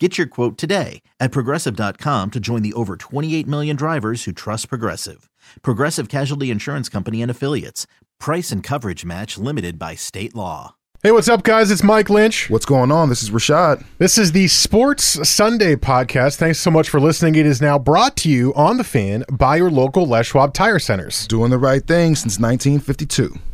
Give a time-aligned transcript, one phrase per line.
[0.00, 4.68] Get your quote today at progressive.com to join the over 28 million drivers who trust
[4.68, 5.30] Progressive.
[5.62, 7.86] Progressive Casualty Insurance Company and Affiliates.
[8.18, 10.74] Price and coverage match limited by state law.
[11.04, 11.70] Hey, what's up, guys?
[11.70, 12.50] It's Mike Lynch.
[12.50, 13.08] What's going on?
[13.08, 13.84] This is Rashad.
[13.98, 16.36] This is the Sports Sunday podcast.
[16.36, 17.36] Thanks so much for listening.
[17.36, 20.80] It is now brought to you on the fan by your local Les Schwab Tire
[20.80, 21.28] Centers.
[21.28, 23.53] Doing the right thing since 1952.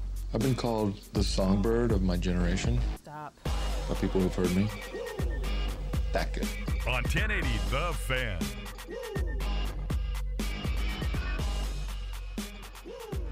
[0.33, 3.33] I've been called the songbird of my generation Stop.
[3.89, 4.69] by people who've heard me.
[6.13, 6.47] That good.
[6.87, 8.39] On 1080 The Fan.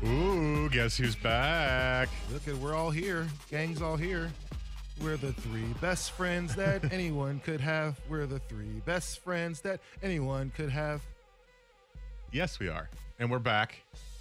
[0.06, 2.09] Ooh, guess who's back?
[2.33, 3.28] Look at we're all here.
[3.50, 4.30] Gang's all here.
[5.02, 7.97] We're the three best friends that anyone could have.
[8.09, 11.02] We're the three best friends that anyone could have.
[12.31, 12.89] Yes, we are.
[13.19, 13.75] And we're back.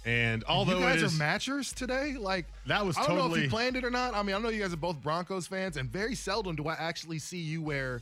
[0.05, 3.43] And although you guys is, are matchers today, like that was I don't know if
[3.43, 4.13] you planned it or not.
[4.13, 6.73] I mean, I know you guys are both Broncos fans, and very seldom do I
[6.73, 8.01] actually see you wear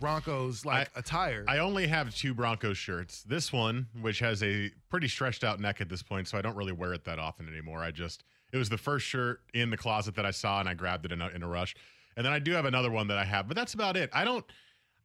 [0.00, 1.44] Broncos like attire.
[1.48, 3.22] I only have two Broncos shirts.
[3.22, 6.56] This one, which has a pretty stretched out neck at this point, so I don't
[6.56, 7.82] really wear it that often anymore.
[7.82, 10.74] I just it was the first shirt in the closet that I saw, and I
[10.74, 11.74] grabbed it in a, in a rush.
[12.16, 14.10] And then I do have another one that I have, but that's about it.
[14.12, 14.44] I don't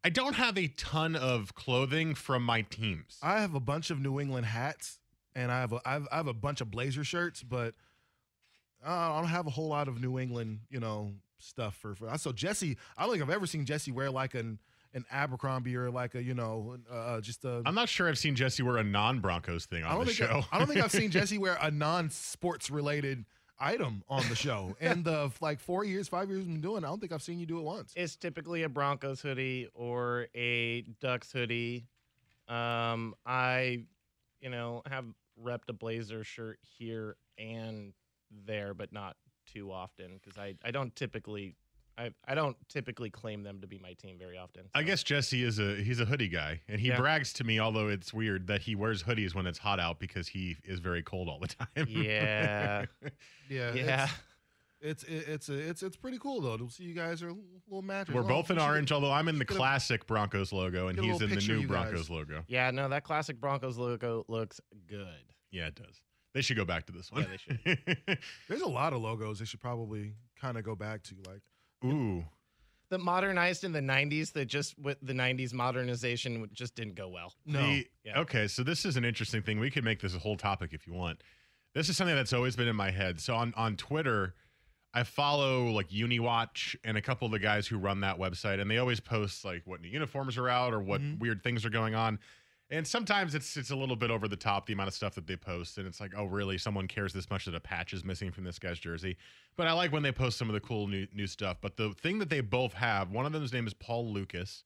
[0.04, 3.18] I don't have a ton of clothing from my teams.
[3.24, 5.00] I have a bunch of New England hats,
[5.36, 7.76] and I have a I have, I have a bunch of Blazer shirts, but
[8.86, 11.96] uh, I don't have a whole lot of New England, you know, stuff for.
[11.96, 14.60] for so Jesse, I don't think I've ever seen Jesse wear like an
[14.94, 17.62] an Abercrombie or like a you know uh, just a.
[17.66, 20.44] I'm not sure I've seen Jesse wear a non Broncos thing on the show.
[20.52, 23.26] I, I don't think I've seen Jesse wear a non sports related
[23.60, 24.76] item on the show.
[24.82, 27.40] In the like four years, five years we've been doing, I don't think I've seen
[27.40, 27.94] you do it once.
[27.96, 31.86] It's typically a Broncos hoodie or a Ducks hoodie.
[32.48, 33.86] Um, I,
[34.40, 35.06] you know, have
[35.42, 37.94] repped a Blazer shirt here and
[38.46, 39.16] there, but not
[39.52, 41.56] too often because I, I don't typically
[41.98, 44.64] I, I don't typically claim them to be my team very often.
[44.74, 46.98] I guess Jesse is a he's a hoodie guy, and he Yeah.
[47.00, 50.28] brags to me, although it's weird that he wears hoodies when it's hot out because
[50.28, 51.88] he is very cold all the time.
[51.88, 52.86] Yeah.
[53.50, 54.08] Yeah, Yeah.
[54.82, 57.30] It's it's it, it's a, it's it's pretty cool though to see you guys are
[57.30, 57.36] a
[57.68, 58.14] little matches.
[58.14, 60.88] We're Oh, both in orange, get- although I'm in the should a- classic Broncos logo,
[60.90, 62.44] and he's in the new Broncos logo.
[62.48, 65.08] Yeah, no, that classic Broncos logo looks good.
[65.52, 66.02] Yeah, it does.
[66.34, 67.22] They should go back to this one.
[67.24, 68.18] Yeah, they should.
[68.50, 71.16] There's a lot of logos they should probably kind of go back to.
[71.26, 71.42] Like
[71.86, 72.26] Ooh,
[72.90, 77.34] The modernized in the '90s, that just with the '90s modernization just didn't go well.
[77.46, 78.20] no, The- Yeah.
[78.20, 79.60] Okay, so this is an interesting thing.
[79.60, 81.22] We could make this a whole topic if you want.
[81.74, 83.20] This is something that's always been in my head.
[83.22, 84.36] So on on Twitter,
[84.96, 88.72] I follow like UniWatch and a couple of the guys who run that website, and
[88.72, 91.20] they always post like what new uniforms are out or what Mhm.
[91.20, 92.18] weird things are going on.
[92.72, 95.28] And sometimes it's it's a little bit over the top the amount of stuff that
[95.28, 96.58] they post, and it's like, oh, really?
[96.58, 99.18] Someone cares this much that a patch is missing from this guy's jersey?
[99.58, 101.58] But I like when they post some of the cool new new stuff.
[101.62, 104.64] But the thing that they both have, one of them's name is Paul Lukas,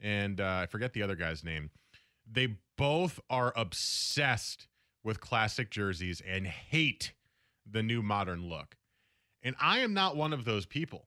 [0.00, 1.70] and uh, I forget the other guy's name.
[2.30, 4.68] They both are obsessed
[5.02, 7.12] with classic jerseys and hate
[7.68, 8.76] the new modern look.
[9.42, 11.06] And I am not one of those people.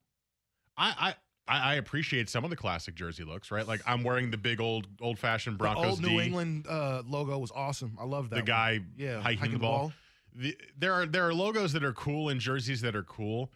[0.78, 1.16] I
[1.47, 3.68] I I appreciate some of the classic jersey looks, right?
[3.68, 7.03] Like I'm wearing the big old old fashioned the Broncos old New D, England uh,
[7.07, 7.97] logo was awesome.
[8.00, 8.35] I love that.
[8.35, 8.46] the one.
[8.46, 9.94] guy yeah, hiking the ball.
[10.34, 13.52] The, there are there are logos that are cool and jerseys that are cool,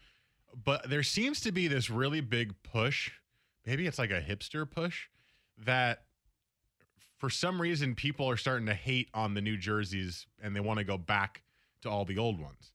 [0.63, 3.11] but there seems to be this really big push.
[3.65, 5.07] Maybe it's like a hipster push
[5.57, 6.03] that
[7.17, 10.79] for some reason people are starting to hate on the new jerseys and they want
[10.79, 11.43] to go back
[11.81, 12.71] to all the old ones.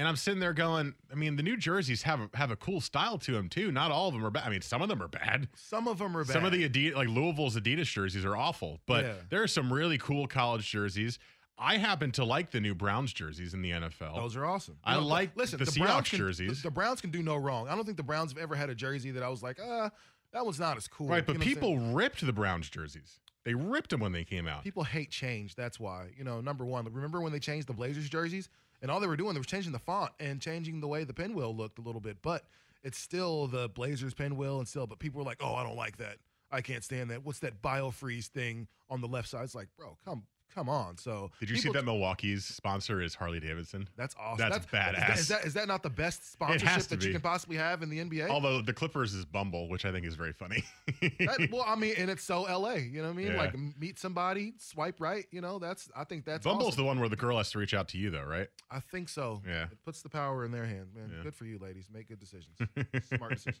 [0.00, 2.80] And I'm sitting there going, I mean, the new jerseys have a, have a cool
[2.80, 3.70] style to them too.
[3.70, 4.46] Not all of them are bad.
[4.46, 5.46] I mean, some of them are bad.
[5.54, 6.32] Some of them are bad.
[6.32, 9.12] Some of the Adidas, like Louisville's Adidas jerseys, are awful, but Yeah.
[9.28, 11.18] there are some really cool college jerseys.
[11.58, 14.16] I happen to like the new Browns jerseys in the NFL.
[14.16, 14.78] Those are awesome.
[14.82, 16.62] I like listen, the the, Seahawks Browns can, jerseys.
[16.62, 17.68] The, the Browns can do no wrong.
[17.68, 19.90] I don't think the Browns have ever had a jersey that I was like, ah,
[20.32, 21.08] that one's not as cool.
[21.08, 23.20] right, but You know people ripped the Browns jerseys.
[23.44, 24.64] They ripped them when they came out.
[24.64, 25.54] People hate change.
[25.56, 26.08] That's why.
[26.16, 28.48] You know, number one, remember when they changed the Blazers jerseys?
[28.82, 31.14] And all they were doing, they were changing the font and changing the way the
[31.14, 32.18] pinwheel looked a little bit.
[32.22, 32.44] But
[32.82, 35.98] it's still the Blazers pinwheel and still, but people were like, oh, I don't like
[35.98, 36.16] that.
[36.50, 37.24] I can't stand that.
[37.24, 39.44] What's that biofreeze thing on the left side?
[39.44, 40.24] It's like, bro, come
[40.54, 40.96] come on.
[40.98, 43.88] So Did you see that Milwaukee's sponsor is Harley Davidson?
[43.96, 44.48] That's awesome.
[44.50, 45.18] That's Is that, badass.
[45.18, 47.98] is that is that not the best sponsorship that you can possibly have in the
[47.98, 48.28] NBA?
[48.28, 50.64] Although the Clippers is Bumble, which I think is very funny.
[51.00, 52.74] That- well, I mean, and it's so LA.
[52.74, 53.26] You know what I mean?
[53.32, 53.36] Yeah.
[53.36, 55.26] Like meet somebody, swipe right.
[55.30, 56.82] You know, that's I think that's Bumble's awesome.
[56.82, 58.48] the one where the girl has to reach out to you, though, right?
[58.70, 59.42] I think so.
[59.46, 59.64] Yeah.
[59.64, 61.12] It puts the power in their hand, man.
[61.16, 61.22] Yeah.
[61.22, 61.88] Good for you, ladies.
[61.92, 62.56] Make good decisions.
[63.14, 63.60] Smart decisions.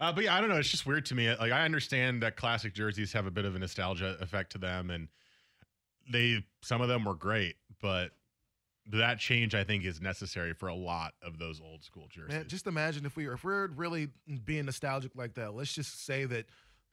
[0.00, 0.56] Uh, but yeah, I don't know.
[0.56, 1.28] It's just weird to me.
[1.28, 4.90] Like I understand that classic jerseys have a bit of a nostalgia effect to them,
[4.90, 5.08] and
[6.10, 8.12] they some of them were great, but
[8.92, 12.34] that change I think is necessary for a lot of those old school jerseys.
[12.34, 14.08] Man, just imagine if we were if we're really
[14.44, 15.54] being nostalgic like that.
[15.54, 16.46] Let's just say that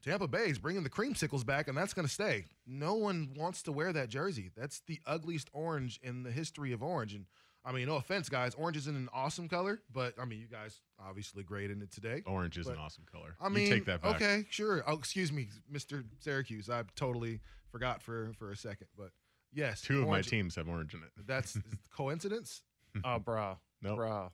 [0.04, 2.46] Tampa Bay is bringing the creamsicles back, and that's going to stay.
[2.66, 4.50] No one wants to wear that jersey.
[4.56, 7.14] That's the ugliest orange in the history of orange.
[7.14, 7.26] And
[7.64, 8.56] I mean, no offense, guys.
[8.56, 12.24] Orange isn't an awesome color, but I mean, you guys obviously great in it today.
[12.26, 13.36] Orange is an awesome color.
[13.40, 14.16] I mean, you take that back.
[14.16, 14.84] okay, sure.
[14.88, 16.04] Oh, excuse me, Mr.
[16.20, 16.70] Syracuse.
[16.70, 17.40] I totally
[17.72, 19.10] forgot for for a second, but
[19.54, 21.10] yes, Two of my orange- teams have orange in it.
[21.26, 21.58] That's
[21.96, 22.62] coincidence.
[23.06, 24.32] Oh, bro, No, bro,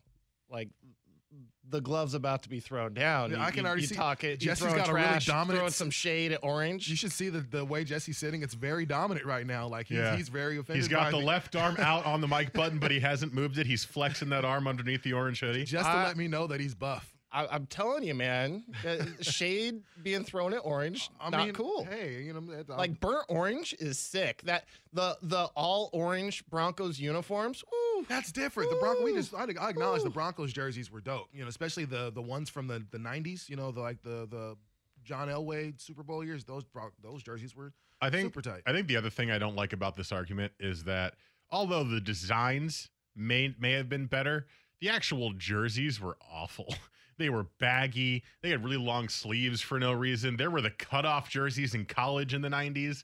[0.50, 0.69] like
[1.69, 3.30] the glove's about to be thrown down.
[3.30, 4.39] Yeah, You- I can you- already you see- talk it.
[4.39, 6.88] Jesse's you throwing got a really trash, dominant throwing s- some shade at orange.
[6.88, 8.42] You should see the the way Jesse's sitting.
[8.42, 9.68] It's very dominant right now.
[9.68, 10.16] Like he's, Yeah.
[10.16, 10.78] he's very offended.
[10.81, 11.25] He's got by the me.
[11.25, 13.68] left arm out on the mic button, but he hasn't moved it.
[13.68, 15.66] He's flexing that arm underneath the orange hoodie.
[15.66, 17.13] just to I- let me know that he's buff.
[17.32, 21.84] I, I'm telling you, man, uh, shade being thrown at orange, I not mean, cool.
[21.84, 24.42] Hey, you know, that- um, Like burnt orange is sick.
[24.46, 27.64] That the the all orange Broncos uniforms.
[27.74, 28.70] Ooh, that's different.
[28.70, 29.04] The Broncos.
[29.04, 31.28] We just I, I acknowledge the Broncos jerseys were dope.
[31.34, 33.50] You know, especially the the ones from the the '90s.
[33.50, 34.56] You know, the like the the
[35.04, 36.46] John Elway Super Bowl years.
[36.46, 36.64] Those
[37.04, 38.62] those jerseys were I think super tight.
[38.66, 41.16] I think the other thing I don't like about this argument is that
[41.52, 44.48] although the designs may may have been better,
[44.80, 46.74] the actual jerseys were awful.
[47.18, 48.24] They were baggy.
[48.42, 50.38] They had really long sleeves for no reason.
[50.38, 53.04] There were the cutoff jerseys in college in the '90s,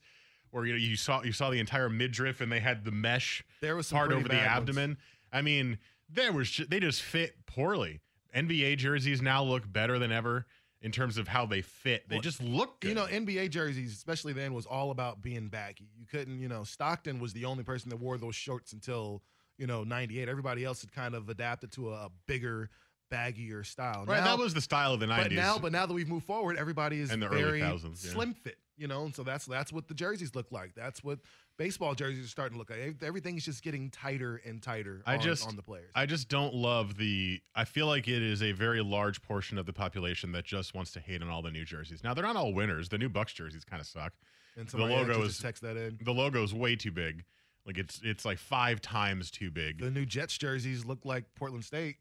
[0.52, 3.44] where you know you saw you saw the entire midriff and they had the mesh
[3.62, 4.70] There was part over the bad ones.
[4.70, 4.98] abdomen.
[5.32, 5.80] I mean,
[6.10, 8.02] there was ju- they just fit poorly.
[8.36, 10.46] NBA jerseys now look better than ever
[10.82, 12.08] in terms of how they fit.
[12.10, 12.90] They Well, just look good.
[12.90, 15.88] You know, NBA jerseys, especially then, was all about being baggy.
[15.98, 19.24] You couldn't, you know, Stockton was the only person that wore those shorts until,
[19.58, 20.28] you know, 98.
[20.28, 22.70] Everybody else had kind of adapted to a bigger,
[23.14, 24.06] baggier style.
[24.06, 25.24] right, Now- that was the style of the '90s.
[25.24, 28.04] But now, but now that we've moved forward, everybody is And the early very thousands,
[28.06, 28.12] yeah.
[28.14, 28.58] slim fit.
[28.76, 30.74] You know, and so that's that's what the jerseys look like.
[30.74, 31.20] That's what
[31.60, 32.80] baseball jerseys are starting to look like.
[32.80, 35.04] Ev- Everything's just getting tighter and tighter.
[35.06, 35.92] I on, just on the players.
[35.94, 37.40] I just don't love the.
[37.56, 40.92] I feel like it is a very large portion of the population that just wants
[40.94, 42.04] to hate on all the new jerseys.
[42.04, 42.90] Now they're not all winners.
[42.90, 44.14] The new Bucks jerseys kind of suck.
[44.58, 46.00] and the logo is- text that in.
[46.02, 47.26] The logo is way too big.
[47.68, 49.80] Like it's it's like five times too big.
[49.82, 51.98] The new Jets jerseys look like Portland State.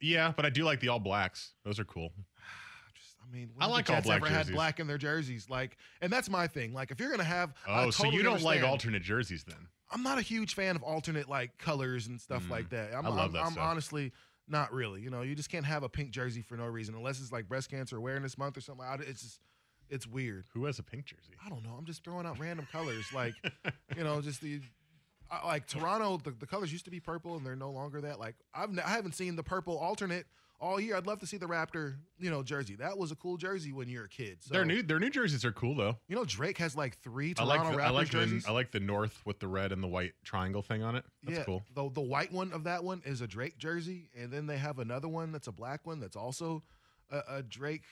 [0.00, 1.52] Yeah, but I do like the all blacks.
[1.64, 2.12] Those are cool.
[2.94, 5.48] Just, I mean, when I like all black ever had black in their jerseys.
[5.50, 6.72] Like, and that's my thing.
[6.72, 9.68] Like, if you're gonna have, Oh, so you don't like alternate jerseys then?
[9.90, 12.50] I'm not a huge fan of alternate like colors and stuff Mm.
[12.50, 12.94] like that.
[12.94, 13.64] I'm, I love I'm, that I'm stuff.
[13.64, 14.12] honestly
[14.48, 15.00] not really.
[15.00, 17.48] You know, you just can't have a pink jersey for no reason unless it's like
[17.48, 18.84] breast cancer awareness month or something.
[18.86, 19.40] I- It's just,
[19.88, 20.46] it's weird.
[20.54, 21.34] Who has a pink jersey?
[21.44, 21.74] I don't know.
[21.78, 23.34] I'm just throwing out random colors, like
[23.96, 24.60] you know, just the.
[25.30, 28.18] I- Like Toronto, the, the colors used to be purple, and they're no longer that.
[28.20, 30.26] Like I've n- I haven't seen the purple alternate
[30.58, 30.96] all year.
[30.96, 32.76] I'd love to see the Raptor, you know, jersey.
[32.76, 34.38] That was a cool jersey when you were a kid.
[34.40, 35.98] So, their new their new jerseys are cool though.
[36.08, 38.44] you know, Drake has like three I Toronto like the, Raptors I like jerseys.
[38.44, 41.04] the I like the north with the red and the white triangle thing on it.
[41.24, 41.62] That's yeah, cool.
[41.74, 44.78] The the white one of that one is a Drake jersey, and then they have
[44.78, 46.62] another one that's a black one that's also
[47.10, 47.84] a, a Drake,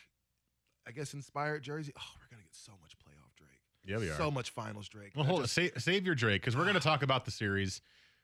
[0.87, 1.93] I guess, inspired jersey.
[1.99, 2.97] Oh, we're gonna get so much.
[3.85, 4.15] Yeah, we are.
[4.17, 5.13] So much finals Drake.
[5.15, 5.69] Well, hold just- on.
[5.75, 7.81] Sa- save your Drake because we're going to talk about the series,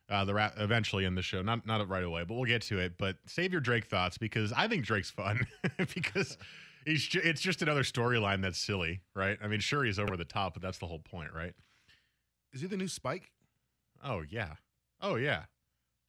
[0.09, 1.43] uh, the ra- eventually in the show.
[1.43, 2.97] Not not right away, but we'll get to it.
[2.99, 5.47] But save your Drake thoughts because I think Drake's fun
[5.95, 6.38] because
[6.87, 9.38] he's ju- it's just another storyline that's silly, right?
[9.43, 11.52] I mean, sure he's over the top, but that's the whole point, right?
[12.52, 13.31] Is he the new Spike?
[14.02, 14.55] Oh yeah,
[15.00, 15.43] oh yeah,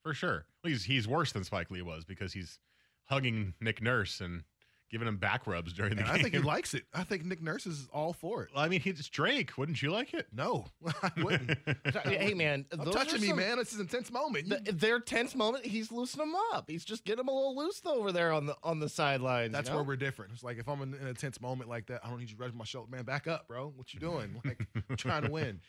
[0.01, 0.45] for sure.
[0.63, 2.57] Well, he's he's worse than Spike Lee was because he's
[3.05, 4.43] hugging Nick Nurse and
[4.91, 6.15] giving him back rubs during the And game.
[6.15, 6.83] I think he likes it.
[6.93, 8.49] I think Nick Nurse is all for it.
[8.53, 9.57] Well, I mean, he's Drake.
[9.57, 10.27] Wouldn't you like it?
[10.33, 10.65] No,
[11.03, 11.57] I wouldn't.
[12.05, 13.57] hey man, Don't those touching me, some- man.
[13.57, 14.47] This is an intense moment.
[14.47, 16.65] You- th- their tense moment, he's loosening them up.
[16.69, 19.53] He's just getting them a little loose over there on the on the sidelines.
[19.53, 19.77] that's you know?
[19.77, 20.33] where we're different.
[20.33, 22.35] It's like if I'm in, in a tense moment like that, I don't need you
[22.37, 22.91] to rub my shoulder.
[22.91, 23.71] Man, back up, bro.
[23.75, 24.41] What you doing?
[24.45, 25.61] Like I'm trying to win.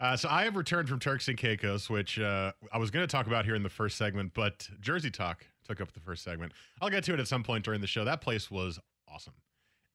[0.00, 3.10] Uh, so I have returned from Turks and Caicos, which uh, I was going to
[3.10, 6.52] talk about here in the first segment, but Jersey Talk took up the first segment.
[6.80, 8.04] I'll get to it at some point during the show.
[8.04, 8.78] That place was
[9.08, 9.34] awesome,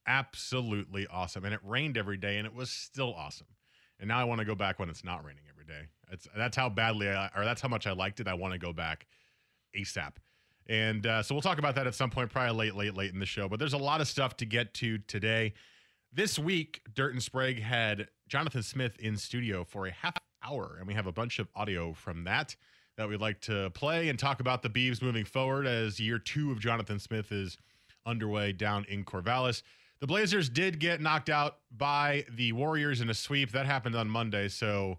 [0.06, 3.46] absolutely awesome, and it rained every day, and it was still awesome.
[3.98, 5.88] and now I want to go back when it's not raining every day.
[6.10, 8.26] It's that's how badly I, or that's how much I liked it.
[8.26, 9.06] I want to go back
[9.76, 10.12] ASAP.
[10.66, 13.18] And uh, so we'll talk about that at some point, probably late, late, late in
[13.18, 13.48] the show.
[13.48, 15.52] But there's a lot of stuff to get to today.
[16.12, 20.86] This week, Dirt and Sprague had Jonathan Smith in studio for a half hour, and
[20.86, 22.56] we have a bunch of audio from that
[23.00, 26.52] that we'd like to play and talk about the Beavs moving forward as year two
[26.52, 27.56] of Jonathan Smith is
[28.04, 29.62] underway down in Corvallis.
[30.00, 33.52] The Blazers did get knocked out by the Warriors in a sweep.
[33.52, 34.98] That happened on Monday, so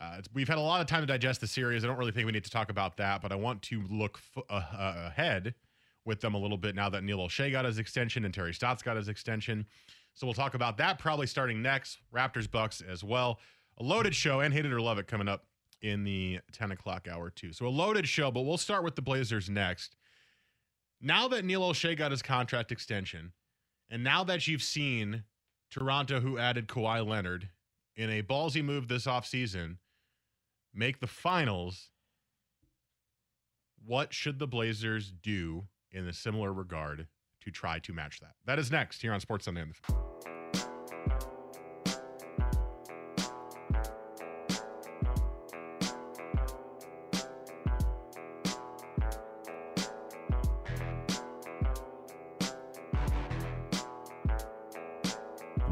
[0.00, 1.82] uh, we've had a lot of time to digest the series.
[1.82, 4.20] I don't really think we need to talk about that, but I want to look
[4.36, 5.52] f- uh, uh, ahead
[6.04, 8.80] with them a little bit now that Neil Olshey got his extension and Terry Stotts
[8.80, 9.66] got his extension.
[10.14, 11.98] So we'll talk about that probably starting next.
[12.14, 13.40] Raptors Bucks as well.
[13.78, 15.46] A loaded show and hate it or love it coming up
[15.82, 17.52] in the 10 o'clock hour too.
[17.52, 19.96] So a loaded show, but we'll start with the Blazers next.
[21.00, 23.32] Now that Neil Olshey got his contract extension,
[23.88, 25.24] and now that you've seen
[25.70, 27.48] Toronto, who added Kawhi Leonard
[27.96, 29.76] in a ballsy move this offseason,
[30.74, 31.90] make the finals,
[33.84, 37.08] what should the Blazers do in a similar regard
[37.40, 38.34] to try to match that?
[38.44, 39.64] That is next here on Sports Sunday.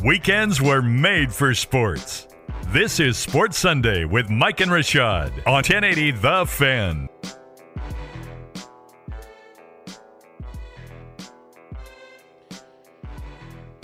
[0.05, 2.28] Weekends were made for sports.
[2.69, 7.09] This is Sports Sunday with Mike and Rashad on 1080 The Fan.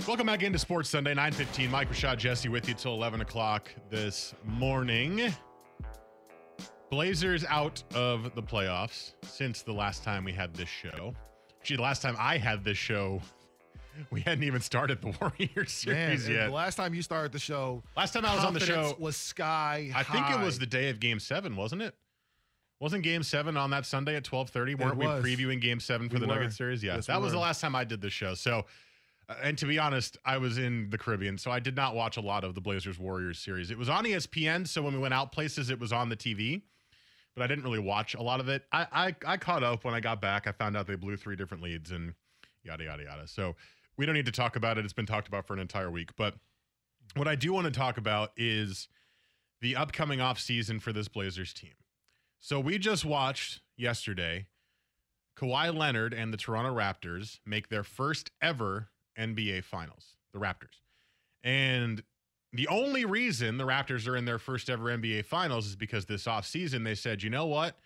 [0.07, 1.69] Welcome back into Sports Sunday, 915.
[1.69, 5.33] Mike Rashad Jesse with you till 11 o'clock this morning.
[6.89, 11.13] Blazers out of the playoffs since the last time we had this show.
[11.59, 13.19] Actually, the last time I had this show,
[14.11, 16.45] we hadn't even started the Warriors series Man, yet.
[16.47, 19.15] The last time you started the show, last time I was on the show was
[19.17, 19.91] sky.
[19.95, 21.95] I think it was the day of Game Seven, wasn't it?
[22.79, 24.75] Wasn't Game Seven on that Sunday at twelve thirty?
[24.75, 26.35] Weren't we previewing Game Seven for We the were.
[26.35, 26.83] Nuggets series?
[26.83, 28.33] Yeah, Yes, that we was the last time I did the show.
[28.33, 28.65] So,
[29.29, 32.17] uh, and to be honest, I was in the Caribbean, so I did not watch
[32.17, 33.71] a lot of the Blazers Warriors series.
[33.71, 36.63] It was on ESPN, so when we went out places, it was on the TV,
[37.33, 38.63] but I didn't really watch a lot of it.
[38.73, 40.45] I I, I caught up when I got back.
[40.45, 42.13] I found out they blew three different leads and
[42.63, 43.25] yada yada yada.
[43.27, 43.55] So
[43.97, 44.85] we don't need to talk about it.
[44.85, 46.35] It's been talked about for an entire week, but
[47.15, 48.87] what I do want to talk about is
[49.61, 51.73] the upcoming off season for this Blazers team.
[52.39, 54.47] So we just watched yesterday
[55.37, 60.81] Kawhi Leonard and the Toronto Raptors make their first ever NBA Finals, the Raptors.
[61.43, 62.03] And
[62.53, 66.25] the only reason the Raptors are in their first ever NBA Finals is because this
[66.25, 67.77] offseason they said, you know what?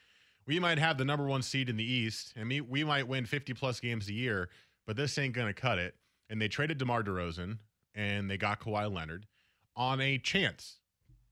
[0.45, 3.53] We might have the number one seed in the East and we might win 50
[3.53, 4.49] plus games a year,
[4.89, 5.93] but this ain't going to cut it.
[6.31, 7.59] And they traded DeMar DeRozan
[7.93, 9.27] and they got Kawhi Leonard
[9.75, 10.79] on a chance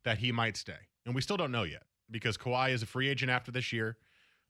[0.04, 0.78] that he might stay.
[1.08, 3.98] And we still don't know yet because Kawhi is a free agent after this year.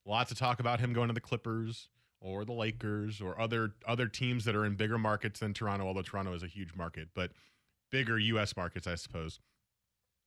[0.05, 1.87] Lots of talk about him going to the Clippers
[2.19, 6.01] or the Lakers or other other teams that are in bigger markets than Toronto, although
[6.01, 7.31] Toronto is a huge market, but
[7.89, 9.39] bigger US markets, I suppose,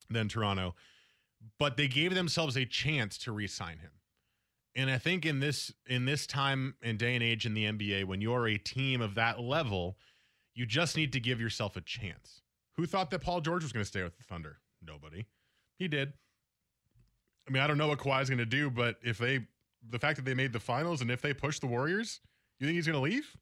[0.08, 0.74] than Toronto.
[1.58, 3.90] But they gave themselves a chance to re-sign him.
[4.76, 8.04] And I think in this in this time and day and age in the NBA,
[8.04, 9.96] when you're a team of that level,
[10.54, 12.42] you just need to give yourself a chance.
[12.76, 14.58] Who thought that Paul George was going to stay with the Thunder?
[14.80, 15.26] Nobody.
[15.78, 16.12] He did.
[17.48, 19.46] I mean, I don't know what Kawhi's going to do, but if they,
[19.88, 22.20] the fact that they made the finals and if they push the Warriors,
[22.58, 23.36] you think he's going to leave?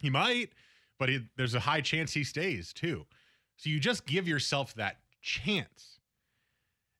[0.00, 0.50] He might,
[0.98, 3.06] but he, there's a high chance he stays too.
[3.56, 6.00] So you just give yourself that chance.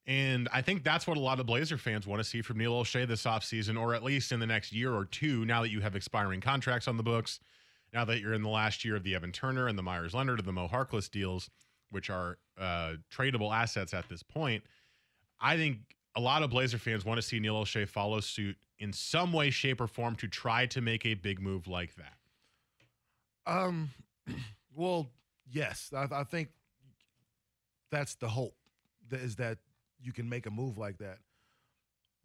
[0.06, 2.72] And I think that's what a lot of Blazer fans want to see from Neil
[2.72, 5.80] Olshey this offseason, or at least in the next year or two, now that you
[5.80, 7.40] have expiring contracts on the books,
[7.92, 10.38] now that you're in the last year of the Evan Turner and the Meyers Leonard
[10.38, 11.50] and the Mo Harkless deals,
[11.90, 14.62] which are uh, tradable assets at this point.
[15.40, 15.78] I think
[16.14, 19.50] a lot of Blazer fans want to see Neil Olshey follow suit in some way,
[19.50, 22.14] shape, or form to try to make a big move like that.
[23.46, 23.90] Um,
[24.74, 25.08] well,
[25.50, 26.50] yes, I, I think
[27.90, 28.54] that's the hope.
[29.10, 29.58] Is that
[30.06, 31.18] you can make a move like that.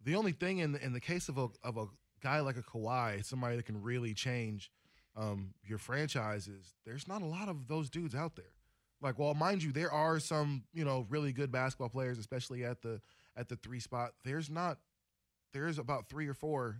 [0.04, 1.86] The only thing in the, in the case of a of a
[2.22, 4.70] guy like a Kawhi, somebody that can really change
[5.16, 8.54] um, your franchises, there's not a lot of those dudes out there.
[9.00, 12.82] Like, well, mind you, there are some you know really good basketball players, especially at
[12.82, 13.00] the
[13.36, 14.12] at the three spot.
[14.24, 14.78] There's not.
[15.52, 16.78] There's about three or four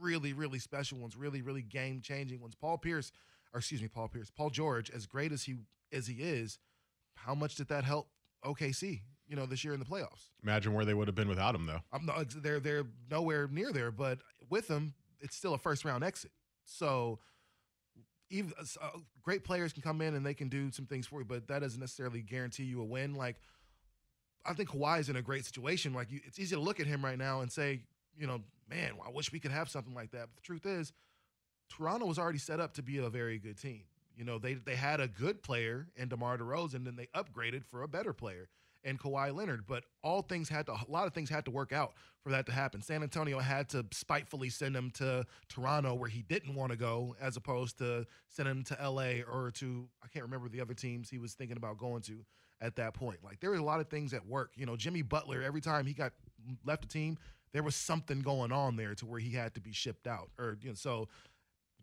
[0.00, 2.54] really really special ones, really really game changing ones.
[2.54, 3.10] Paul Pierce,
[3.52, 5.56] or excuse me, Paul Pierce, Paul George, as great as he
[5.92, 6.58] as he is,
[7.14, 8.08] how much did that help
[8.44, 9.00] OKC?
[9.28, 10.30] You know, this year in the playoffs.
[10.42, 11.80] Imagine where they would have been without him, though.
[11.92, 16.04] I'm not, they're they're nowhere near there, but with them, it's still a first round
[16.04, 16.30] exit.
[16.64, 17.18] So,
[18.30, 18.88] even uh,
[19.22, 21.60] great players can come in and they can do some things for you, but that
[21.60, 23.14] doesn't necessarily guarantee you a win.
[23.14, 23.36] Like
[24.44, 25.92] I think Kawhi is in a great situation.
[25.92, 27.80] Like you, it's easy to look at him right now and say,
[28.16, 30.28] you know, man, I wish we could have something like that.
[30.32, 30.92] But the truth is,
[31.68, 33.82] Toronto was already set up to be a very good team.
[34.16, 37.64] You know, they they had a good player in DeMar DeRozan, and then they upgraded
[37.64, 38.48] for a better player
[38.86, 39.66] and Kawhi Leonard.
[39.66, 42.46] But all things had to, a lot of things had to work out for that
[42.46, 42.80] to happen.
[42.80, 47.14] San Antonio had to spitefully send him to Toronto where he didn't want to go,
[47.20, 51.10] as opposed to send him to LA or to, I can't remember the other teams
[51.10, 52.24] he was thinking about going to
[52.62, 53.18] at that point.
[53.22, 54.52] Like there were a lot of things at work.
[54.56, 56.12] You know, Jimmy Butler, every time he got
[56.64, 57.18] left the team,
[57.52, 60.30] there was something going on there to where he had to be shipped out.
[60.38, 61.08] Or, you know, so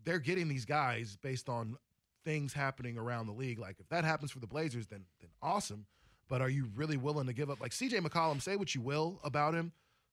[0.04, 1.76] they're getting these guys based on
[2.24, 3.58] things happening around the league.
[3.58, 5.86] Like if that happens for the Blazers, then then awesome.
[6.28, 7.60] But are you really willing to give up?
[7.60, 9.72] Like CJ McCollum, say what you will about him.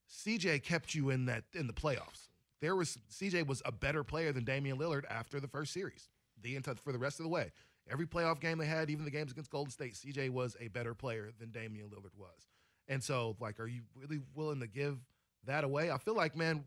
[0.09, 2.27] CJ kept you in that in the playoffs.
[2.59, 6.09] There was CJ was a better player than Damian Lillard after the first series.
[6.41, 7.51] The entire for the rest of the way.
[7.89, 10.93] Every playoff game they had, even the games against Golden State, CJ was a better
[10.93, 12.47] player than Damian Lillard was.
[12.87, 14.97] And so, like, are you really willing to give
[15.45, 15.91] that away?
[15.91, 16.63] I feel like, man,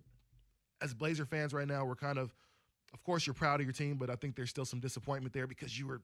[0.82, 2.34] as Blazer fans right now, we're kind of,
[2.92, 5.46] of course, you're proud of your team, but I think there's still some disappointment there
[5.46, 6.02] because you were you were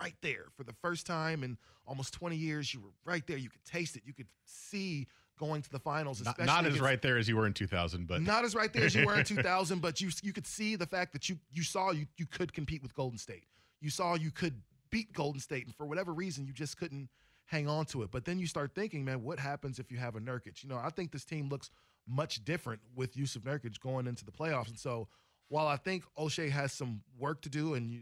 [0.00, 2.72] right there for the first time in almost 20 years.
[2.72, 3.36] You were right there.
[3.36, 4.02] You could taste it.
[4.04, 5.06] You could see
[5.38, 6.22] going to the finals.
[6.22, 8.84] Not, not as right there as you were in 2000, but not as right there
[8.84, 9.78] as you were in 2000.
[9.80, 12.82] But you you could see the fact that you you saw you you could compete
[12.82, 13.44] with Golden State.
[13.80, 17.08] You saw you could beat Golden State, and for whatever reason, you just couldn't
[17.46, 18.10] hang on to it.
[18.10, 20.62] But then you start thinking, man, what happens if you have a Nurkic?
[20.62, 21.70] You know, I think this team looks
[22.06, 24.68] much different with Jusuf Nurkic going into the playoffs.
[24.68, 25.08] And so,
[25.48, 28.00] while I think Olshey has some work to do, and you,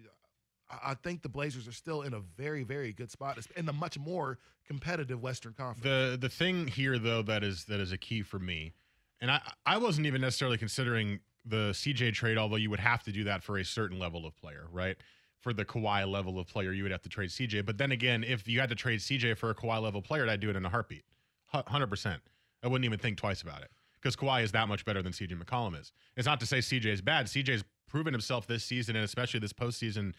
[0.71, 3.99] I think the Blazers are still in a very, very good spot in the much
[3.99, 5.83] more competitive Western Conference.
[5.83, 8.73] The the thing here, though, that is that is a key for me,
[9.21, 13.13] and I I wasn't even necessarily considering the CJ trade, although you would have to
[13.13, 14.97] do that for a certain level of player, right?
[15.39, 17.65] For the Kawhi level of player, you would have to trade CJ.
[17.65, 20.41] But then again, if you had to trade CJ for a Kawhi level player, I'd
[20.41, 21.05] do it in a heartbeat,
[21.47, 22.21] hundred percent.
[22.65, 25.41] I wouldn't even think twice about it because Kawhi is that much better than CJ
[25.41, 25.93] McCollum is.
[26.17, 27.27] It's not to say CJ is bad.
[27.27, 30.15] CJ's proven himself this season and especially this postseason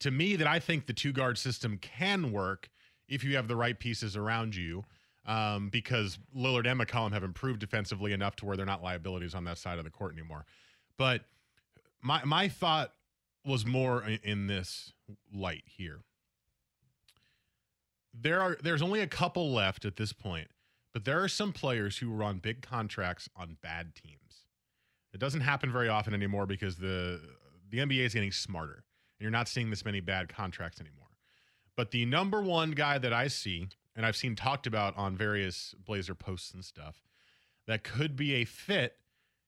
[0.00, 2.68] to me that I think the two guard system can work
[3.08, 4.84] if you have the right pieces around you.
[5.26, 9.44] Um, because Lillard and McCollum have improved defensively enough to where they're not liabilities on
[9.44, 10.46] that side of the court anymore.
[10.96, 11.24] But
[12.00, 12.94] my my thought
[13.44, 14.92] was more in this
[15.32, 16.00] light here.
[18.18, 20.48] There are there's only a couple left at this point,
[20.94, 24.46] but there are some players who were on big contracts on bad teams.
[25.12, 27.20] It doesn't happen very often anymore because the
[27.68, 28.84] the NBA is getting smarter
[29.20, 31.08] you're not seeing this many bad contracts anymore.
[31.76, 35.74] But the number one guy that I see, and I've seen talked about on various
[35.84, 37.02] Blazer posts and stuff,
[37.66, 38.96] that could be a fit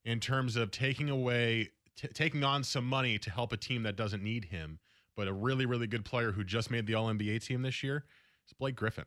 [0.05, 3.97] in terms of taking away, t- taking on some money to help a team that
[3.97, 4.79] doesn't need him,
[5.17, 8.05] but a really, really good player who just made the All NBA team this year
[8.47, 9.07] is Blake Griffin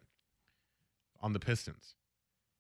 [1.21, 1.95] on the Pistons.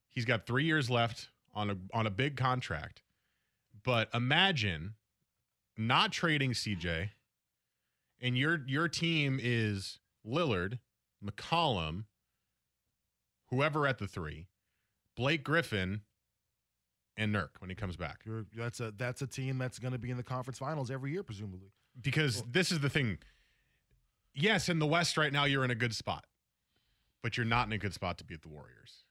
[0.09, 3.01] He's got three years left on a on a big contract,
[3.83, 4.95] but imagine
[5.77, 7.09] not trading CJ
[8.25, 10.79] and your your team is Lillard,
[11.23, 12.05] McCollum,
[13.51, 14.47] whoever at the three,
[15.15, 16.01] Blake Griffin,
[17.15, 18.21] and Nurk when he comes back.
[18.25, 21.11] You're, that's a that's a team that's going to be in the conference finals every
[21.11, 21.69] year, presumably.
[22.01, 23.19] Because well, this is the thing.
[24.33, 26.25] Yes, in the West right now you're in a good spot,
[27.21, 29.03] but you're not in a good spot to beat the Warriors.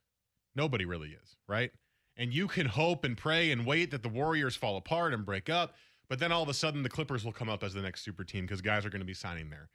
[0.57, 1.70] Nobody really is, right?
[2.16, 5.48] And you can hope and pray and wait that the Warriors fall apart and break
[5.48, 5.74] up.
[6.08, 8.24] But then all of a sudden, the Clippers will come up as the next super
[8.24, 9.68] team because guys are going to be signing there.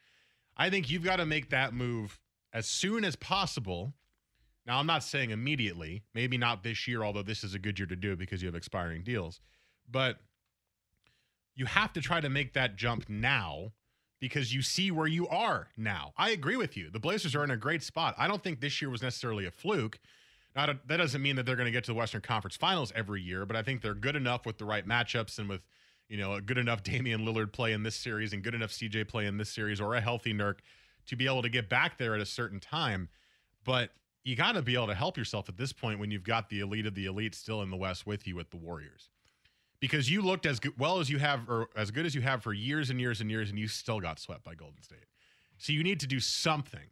[0.56, 2.20] I think you've got to make that move
[2.54, 3.94] as soon as possible.
[4.66, 7.88] Now, I'm not saying immediately, maybe not this year, although this is a good year
[7.88, 9.40] to do because you have expiring deals.
[9.90, 10.20] But
[11.56, 13.72] you have to try to make that jump now
[14.20, 16.14] because you see where you are now.
[16.18, 16.90] I agree with you.
[16.90, 18.16] The Blazers are in a great spot.
[18.18, 20.00] I don't think this year was necessarily a fluke.
[20.56, 22.92] Not a, that doesn't mean that they're going to get to the Western Conference Finals
[22.96, 25.62] every year, but I think they're good enough with the right matchups and with
[26.10, 29.08] you know, a good enough Damian Lillard play in this series and good enough CJ
[29.08, 30.60] play in this series or a healthy Nurk
[31.06, 33.10] to be able to get back there at a certain time.
[33.64, 33.92] But
[34.24, 36.60] you got to be able to help yourself at this point when you've got the
[36.60, 39.10] elite of the elite still in the West with you with the Warriors.
[39.80, 42.44] Because you looked as good, well as you have, or as good as you have
[42.44, 45.06] for years and years and years, and you still got swept by Golden State.
[45.58, 46.90] So you need to do something.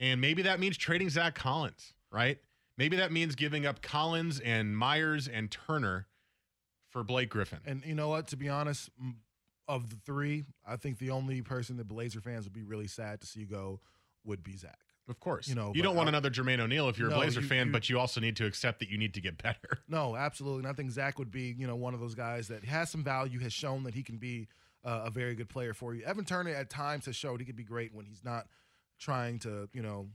[0.00, 2.38] And maybe that means trading Zach Collins, right?
[2.76, 6.06] Maybe that means giving up Collins and Myers and Turner
[6.92, 7.58] for Blake Griffin.
[7.66, 8.28] And you know what?
[8.28, 8.90] To be honest,
[9.66, 13.20] of the three, I think the only person that Blazer fans would be really sad
[13.22, 13.80] to see go
[14.24, 14.78] would be Zach.
[15.08, 17.18] Of course, you know you don't want I, another Jermaine O'Neal if you're no, a
[17.18, 19.42] Blazer you, fan, you, but you also need to accept that you need to get
[19.42, 19.78] better.
[19.88, 20.60] No, absolutely.
[20.60, 23.02] And I think Zach would be, you know, one of those guys that has some
[23.02, 24.48] value, has shown that he can be
[24.84, 26.02] uh, a very good player for you.
[26.04, 28.46] Evan Turner at times has showed he could be great when he's not
[28.98, 30.08] trying to, you know,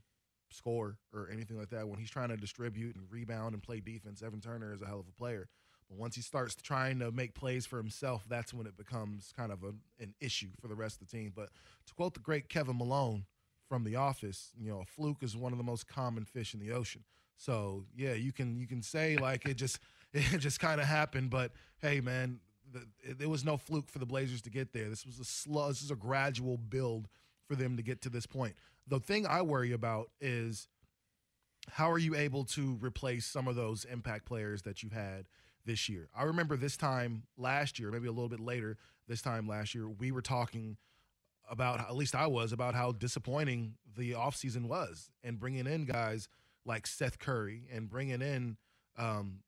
[0.50, 1.88] score or anything like that.
[1.88, 5.00] When he's trying to distribute and rebound and play defense, Evan Turner is a hell
[5.00, 5.50] of a player.
[5.89, 9.52] But once he starts trying to make plays for himself, that's when it becomes kind
[9.52, 11.32] of a, an issue for the rest of the team.
[11.36, 11.50] But
[11.88, 13.26] to quote the great Kevin Malone
[13.67, 16.60] from The Office, you know, a fluke is one of the most common fish in
[16.60, 17.04] the ocean.
[17.38, 19.80] So yeah, you can you can say like it just
[20.13, 22.39] it just kind of happened, but hey, man,
[22.71, 24.89] the, it, there was no fluke for the Blazers to get there.
[24.89, 27.08] This was a slow, this is a gradual build
[27.47, 28.56] for them to get to this point.
[28.88, 30.67] The thing I worry about is
[31.69, 35.26] how are you able to replace some of those impact players that you've had
[35.67, 36.10] this year?
[36.17, 38.77] I remember this time last year, maybe a little bit later,
[39.08, 40.77] this time last year, we were talking
[41.49, 46.27] about at least I was about how disappointing the offseason was and bringing in guys
[46.65, 48.58] like Seth Curry and bringing in
[48.97, 49.39] um,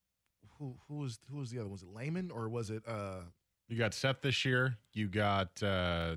[0.58, 1.66] who who was who was the other?
[1.66, 1.72] One?
[1.72, 2.82] Was it Layman or was it?
[2.86, 3.22] uh
[3.68, 4.76] You got Seth this year.
[4.92, 5.62] You got.
[5.62, 6.16] uh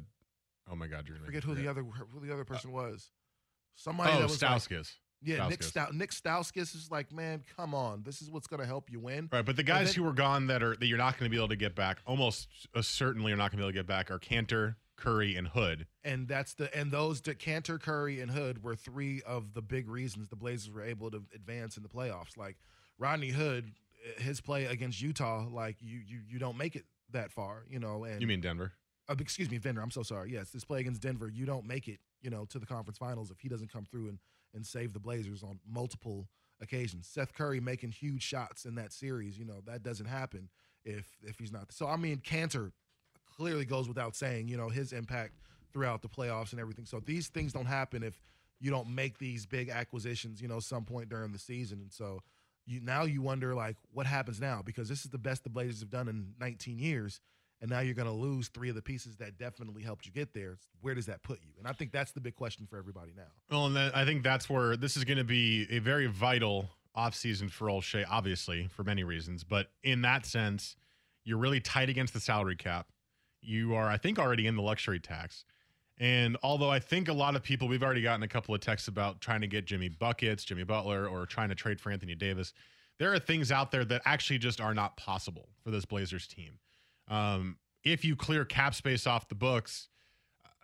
[0.71, 3.11] Oh my God, you're gonna forget who me the other who the other person was.
[3.75, 4.49] Somebody Oh, that was like-
[5.23, 5.27] Stauskas.
[5.37, 5.93] yeah, Nick Stauskas.
[5.93, 9.29] Nick Stauskas is like, man, come on, this is what's going to help you win.
[9.31, 11.35] Right, but the guys then- who are gone that are that you're not going to
[11.35, 13.77] be able to get back, almost uh, certainly you're not going to be able to
[13.79, 15.87] get back, are Kanter, Curry, and Hood.
[16.03, 19.89] and that's the and those that Kanter, Curry, and Hood were three of the big
[19.89, 22.37] reasons the Blazers were able to advance in the playoffs.
[22.37, 22.57] Like
[22.99, 23.71] Rodney Hood,
[24.17, 27.79] eh, his play against Utah, like you you you don't make it that far, you
[27.79, 28.03] know.
[28.03, 28.71] And You mean Denver?
[29.09, 29.81] uh, excuse me, Denver.
[29.81, 30.31] I'm so sorry.
[30.31, 33.29] Yes, this play against Denver, you don't make it, you know, to the conference finals
[33.31, 34.19] if he doesn't come through and
[34.53, 36.27] and save the Blazers on multiple
[36.61, 37.07] occasions.
[37.07, 40.49] Seth Curry making huge shots in that series, you know, that doesn't happen
[40.85, 41.71] if if he's not.
[41.71, 42.71] So I mean, Kanter
[43.37, 45.33] clearly goes without saying, you know, his impact
[45.71, 46.85] throughout the playoffs and everything.
[46.85, 48.19] So these things don't happen if
[48.59, 51.79] you don't make these big acquisitions, you know, some point during the season.
[51.81, 52.21] And so
[52.65, 55.81] you now you wonder like what happens now because this is the best the Blazers
[55.81, 57.19] have done in 19 years
[57.63, 60.33] and now you're going to lose three of the pieces that definitely helped you get
[60.33, 60.57] there.
[60.81, 61.53] Where does that put you?
[61.57, 63.23] And I think that's the big question for everybody now.
[63.49, 66.69] Well, and then I think that's where this is going to be a very vital
[66.95, 69.45] offseason for Olshey, obviously, for many reasons.
[69.45, 70.75] But in that sense,
[71.23, 72.87] you're really tight against the salary cap.
[73.41, 75.45] You are, I think, already in the luxury tax.
[75.97, 78.89] And although I think a lot of people, we've already gotten a couple of texts
[78.89, 82.51] about trying to get Jimmy Buckets, Jimmy Butler, or trying to trade for Anthony Davis.
[82.99, 86.59] There are things out there that actually just are not possible for this Blazers team.
[87.07, 89.89] Um, if you clear cap space off the books,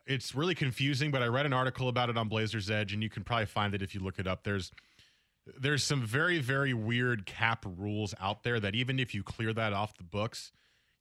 [0.06, 3.10] it's really confusing, but I read an article about it on Blazers Edge, and you
[3.10, 4.44] can probably find it if you look it up.
[4.44, 4.72] There's
[5.60, 9.74] there's some very very weird cap rules out there that even if you clear that
[9.74, 10.52] off the books,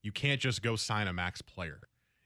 [0.03, 1.81] you can't just go sign a max player.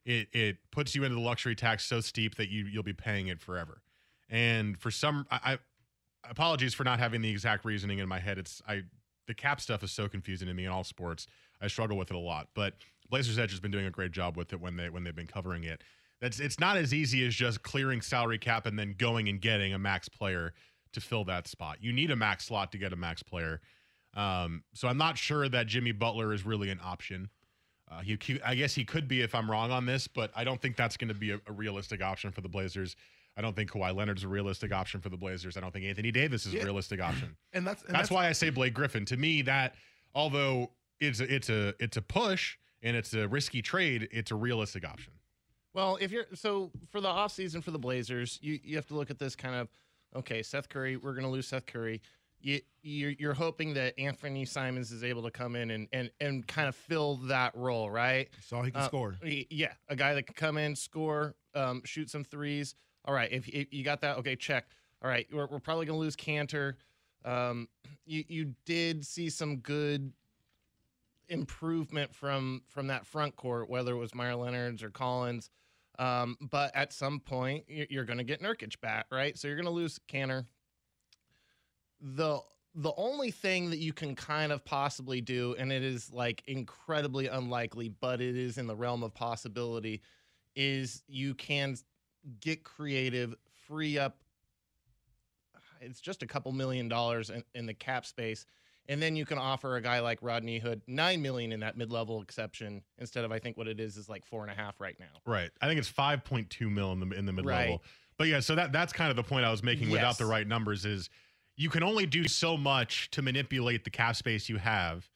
[0.04, 3.28] It it puts you into the luxury tax so steep that you you'll be paying
[3.28, 3.82] it forever.
[4.28, 5.58] And for some, I, I
[6.28, 8.38] apologies for not having the exact reasoning in my head.
[8.38, 8.82] It's I
[9.26, 11.26] the cap stuff is so confusing to me in all sports.
[11.60, 12.74] I struggle with it a lot, but
[13.12, 15.26] Blazers Edge has been doing a great job with it when they when they've been
[15.26, 15.82] covering it.
[16.22, 19.74] That's it's not as easy as just clearing salary cap and then going and getting
[19.74, 20.54] a max player
[20.94, 21.76] to fill that spot.
[21.82, 23.60] You need a max slot to get a max player.
[24.14, 27.28] Um, so I'm not sure that Jimmy Butler is really an option.
[27.90, 30.42] Uh, he, he- I guess he could be if I'm wrong on this, but I
[30.44, 32.96] don't think that's going to be a, a realistic option for the Blazers.
[33.36, 35.56] I don't think Kawhi Leonard's a realistic option for the Blazers.
[35.58, 36.62] I don't think Anthony Davis is Yeah.
[36.62, 37.36] a realistic option.
[37.52, 39.04] And that's and that's, why I say Blake Griffin.
[39.06, 39.74] To me, that
[40.14, 40.70] although
[41.00, 44.84] it's a, it's a it's a push and it's a risky trade, it's a realistic
[44.86, 45.12] option.
[45.74, 49.10] Well, if you're so for the offseason for the Blazers, you, you have to look
[49.10, 49.68] at this kind of
[50.14, 52.02] okay, Seth Curry, we're going to lose Seth Curry.
[52.40, 56.46] You, you're, you're hoping that Anthony Simons is able to come in and, and, and
[56.46, 58.28] kind of fill that role, right?
[58.46, 59.16] So he can Uh, score.
[59.22, 62.74] Yeah, a guy that can come in, score, um, shoot some threes.
[63.06, 64.66] All right, if, if you got that, okay, check.
[65.02, 66.74] All right, we're, we're probably going to lose Kanter.
[67.24, 67.68] Um,
[68.04, 70.12] you you did see some good
[71.28, 75.50] improvement from from that front court, whether it was Meyer Leonard's or Collins.
[75.98, 79.38] Um, but at some point, you're, going to get Nurkic back, right?
[79.38, 80.46] So you're going to lose Kanter.
[82.00, 82.40] The
[82.74, 87.26] the only thing that you can kind of possibly do, and it is like incredibly
[87.26, 90.00] unlikely, but it is in the realm of possibility,
[90.56, 91.76] is you can
[92.40, 93.34] get creative,
[93.66, 94.16] free up.
[95.82, 98.46] It's just a couple million dollars in, in the cap space,
[98.88, 102.22] and then you can offer a guy like Rodney Hood nine million in that mid-level
[102.22, 104.96] exception instead of I think what it is is like four and a half right
[104.98, 105.20] now.
[105.26, 105.50] Right.
[105.60, 107.72] I think it's 5.2 mil in the in the mid level.
[107.72, 107.80] Right.
[108.18, 110.46] But yeah, so that that's kind of the point I was making without the right
[110.46, 111.08] numbers is
[111.56, 115.08] you can only do so much to manipulate the cap space you have,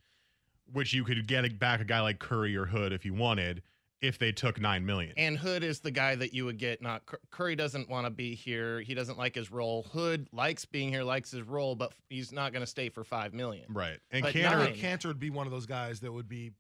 [0.73, 3.63] which you could get back a guy like Curry or Hood if you wanted,
[4.01, 5.13] if they took nine million.
[5.17, 6.83] And Hood is the guy that you would get.
[6.83, 8.81] Not Curry doesn't want to be here.
[8.81, 9.85] He doesn't like his role.
[9.93, 13.33] Hood likes being here, likes his role, but he's not going to stay for five
[13.33, 13.65] million.
[13.71, 13.99] right.
[14.11, 16.53] And But Kanter nine- Kanter, Kanter would be one of those guys that would be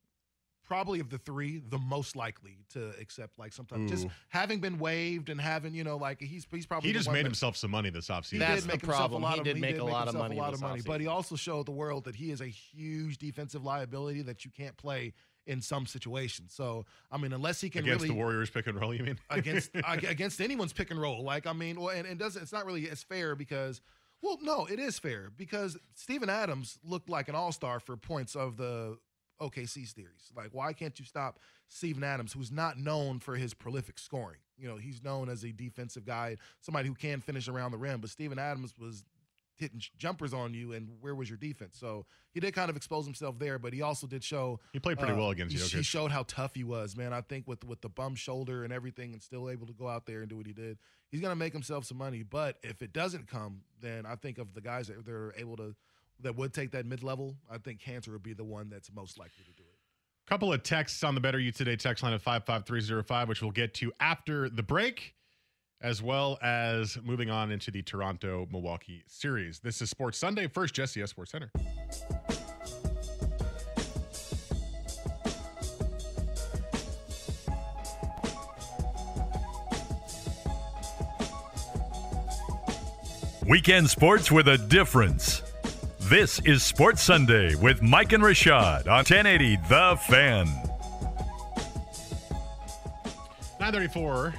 [0.64, 4.10] probably of the three, the most likely to accept like sometimes just mm.
[4.30, 7.24] having been waived and having you know like he's he's probably He just made that-
[7.26, 8.32] himself some money this offseason.
[8.32, 9.22] He That's did the make himself problem.
[9.22, 11.00] a lot He of did make a lot of money a lot of money, but
[11.00, 14.76] he also showed the world that he is a huge defensive liability that you can't
[14.76, 15.12] play
[15.46, 16.52] in some situations.
[16.54, 19.18] So I mean, unless he can Against really the Warriors pick and roll, you mean?
[19.30, 21.22] against against anyone's pick and roll.
[21.22, 22.42] Like I mean, well, and it doesn't.
[22.42, 23.80] It's not really as fair because.
[24.22, 28.56] Well, no, it is fair because Steven Adams looked like an all-star for points of
[28.56, 28.96] the
[29.42, 30.32] OKC series.
[30.34, 34.38] Like, why can't you stop Steven Adams, who's not known for his prolific scoring?
[34.56, 38.00] You know, he's known as a defensive guy, somebody who can finish around the rim.
[38.00, 39.04] But Steven Adams was
[39.56, 41.76] hitting jumpers on you, and where was your defense?
[41.78, 44.98] So he did kind of expose himself there, but he also did show He played
[44.98, 45.76] pretty uh, well against he, Jokic.
[45.76, 47.12] he showed how tough he was, man.
[47.12, 50.06] I think with with the bum shoulder and everything, and still able to go out
[50.06, 50.78] there and do what he did,
[51.10, 52.22] he's gonna make himself some money.
[52.22, 55.74] But if it doesn't come, then I think of the guys that they're able to
[56.20, 57.36] that would take that mid level.
[57.50, 59.76] I think Kanter would be the one that's most likely to do it.
[60.26, 63.74] Couple of texts on the Better You Today text line of 55305, which we'll get
[63.74, 65.14] to after the break,
[65.80, 69.60] as well as moving on into the Toronto Milwaukee series.
[69.60, 70.46] This is Sports Sunday.
[70.48, 71.10] First, Jesse S.
[71.10, 71.50] Sports Center.
[83.48, 85.42] Weekend sports with a difference.
[86.00, 90.46] This is Sports Sunday with Mike and Rashad on 1080 The Fan.
[93.60, 94.34] 934.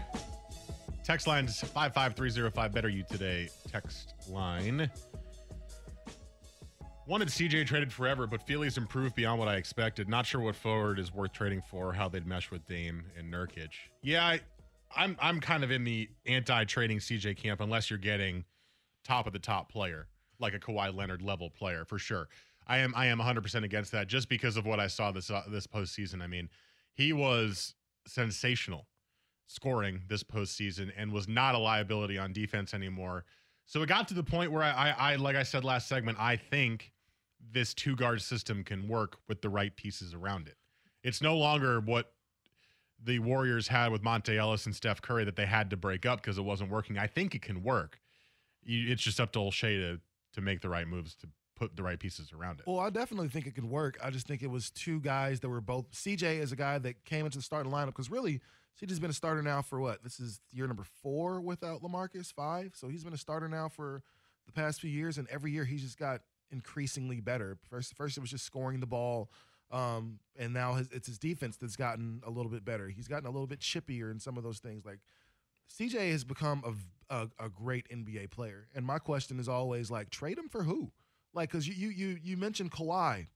[1.07, 2.73] Text lines 55305.
[2.73, 4.91] Better You Today text line.
[7.07, 10.09] Wanted CJ traded forever, but Feely's improved beyond what I expected.
[10.09, 13.69] Not sure what forward is worth trading for, how they'd mesh with Dame and Nurkic.
[14.01, 14.41] Yeah, I,
[14.97, 18.43] I'm I'm kind of in the anti-trading CJ camp unless you're getting
[19.05, 20.07] top of the top player,
[20.39, 22.27] like a Kawhi Leonard level player for sure.
[22.67, 25.43] I am I am 100% against that just because of what I saw this uh,
[25.49, 26.21] this postseason.
[26.21, 26.49] I mean,
[26.95, 28.87] he was sensational
[29.47, 33.25] scoring this postseason and was not a liability on defense anymore.
[33.65, 36.19] So it got to the point where I, I, I like I said last segment,
[36.19, 36.93] I think
[37.51, 40.55] this two guard system can work with the right pieces around it.
[41.03, 42.11] It's no longer what
[43.03, 46.21] the Warriors had with Monta Ellis and Steph Curry that they had to break up
[46.21, 46.97] because it wasn't working.
[46.97, 47.99] I think it can work.
[48.63, 49.99] It's just up to Olshey to
[50.33, 52.67] to make the right moves to put the right pieces around it.
[52.67, 53.97] Well, I definitely think it could work.
[54.03, 55.91] I just think it was two guys that were both.
[55.91, 58.41] CJ is a guy that came into the starting lineup because really,
[58.79, 60.03] CJ's been a starter now for what?
[60.03, 62.73] This is year number four without LaMarcus, five.
[62.75, 64.03] So he's been a starter now for
[64.45, 67.57] the past few years, and every year he's just got increasingly better.
[67.69, 69.31] First, first it was just scoring the ball,
[69.71, 72.87] um, and now his, it's his defense that's gotten a little bit better.
[72.87, 74.85] He's gotten a little bit chippier in some of those things.
[74.85, 74.99] Like
[75.75, 76.63] CJ has become
[77.09, 80.63] a, a, a great NBA player, and my question is always like, trade him for
[80.63, 80.91] who?
[81.33, 83.27] Like, because you you you mentioned Kawhi,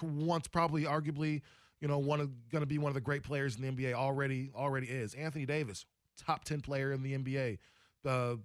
[0.00, 1.42] once probably arguably,
[1.80, 3.94] you know, one of going to be one of the great players in the NBA
[3.94, 5.14] already already is.
[5.14, 5.84] Anthony Davis,
[6.24, 7.58] top ten player in the NBA.
[8.02, 8.38] The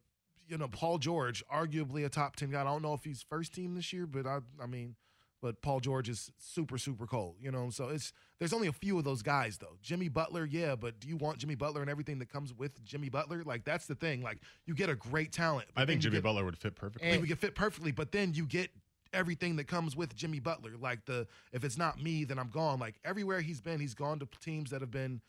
[0.48, 2.62] you know Paul George, arguably a top ten guy.
[2.62, 4.96] I don't know if he's first team this year, but I I mean,
[5.42, 7.36] but Paul George is super super cold.
[7.40, 9.78] You know, so it's there's only a few of those guys though.
[9.82, 13.08] Jimmy Butler, yeah, but do you want Jimmy Butler and everything that comes with Jimmy
[13.10, 13.44] Butler?
[13.46, 14.22] Like that's the thing.
[14.24, 15.68] Like you get a great talent.
[15.78, 17.12] I think Jimmy get- Butler would fit perfectly.
[17.12, 18.72] he would get fit perfectly, but then you get
[19.14, 20.72] everything that comes with Jimmy Butler.
[20.80, 22.80] Like the if it's not me, then I'm gone.
[22.80, 25.22] Like everywhere he's been, he's gone to teams that have been,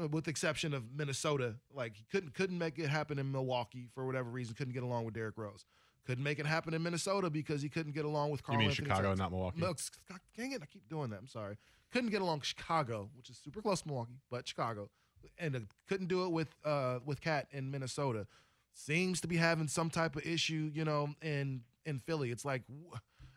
[0.00, 1.54] uh, with the exception of Minnesota.
[1.74, 4.54] Like he couldn't couldn't make it happen in Milwaukee for whatever reason.
[4.54, 5.64] Couldn't get along with Derrick Rose.
[6.06, 8.58] Couldn't make it happen in Minnesota because he couldn't get along with You Karl.
[8.58, 9.18] mean Anthony Chicago, Towns.
[9.20, 9.60] not Milwaukee?
[9.60, 9.74] No,
[10.36, 10.60] dang it!
[10.62, 11.18] I keep doing that.
[11.20, 11.56] I'm sorry.
[11.92, 14.88] Couldn't get along Chicago, which is super close to Milwaukee, but Chicago,
[15.38, 18.26] and uh, couldn't do it with uh with Cat in Minnesota.
[18.74, 22.30] Seems to be having some type of issue, you know, in in Philly.
[22.30, 22.62] It's like,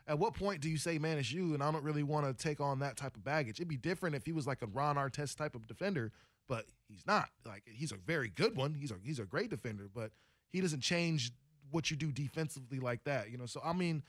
[0.08, 1.54] at what point do you say, "Man, it's you"?
[1.54, 3.60] And I don't really want to take on that type of baggage.
[3.60, 6.12] It'd be different if he was like a Ron Artest type of defender,
[6.48, 7.30] but he's not.
[7.46, 8.74] Like he's a very good one.
[8.74, 10.12] He's a he's a great defender, but
[10.52, 11.32] he doesn't change
[11.72, 13.32] what you do defensively like that.
[13.32, 14.04] You know, so I mean.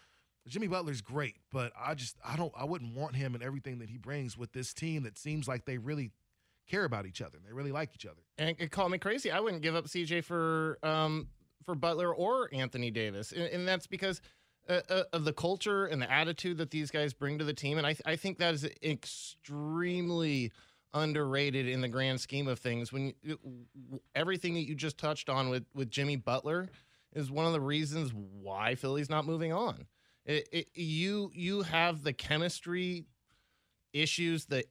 [0.49, 3.91] Jimmy Butler's great, but I just I don't I wouldn't want him and everything that
[3.91, 6.13] he brings with this team that seems like they really
[6.69, 7.37] care about each other.
[7.37, 8.23] and They really like each other.
[8.39, 9.33] And it called me crazy.
[9.33, 11.27] I wouldn't give up CJ for um
[11.65, 14.21] for Butler or Anthony Davis, and, and that's because
[14.69, 17.79] uh, uh, of the culture and the attitude that these guys bring to the team.
[17.79, 20.53] And I I think that is extremely
[20.95, 22.93] underrated in the grand scheme of things.
[22.93, 23.39] When you,
[24.15, 26.69] everything that you just touched on with with Jimmy Butler
[27.15, 29.87] is one of the reasons why Philly's not moving on.
[30.25, 33.07] It, it, you you have the chemistry
[33.93, 34.67] issues that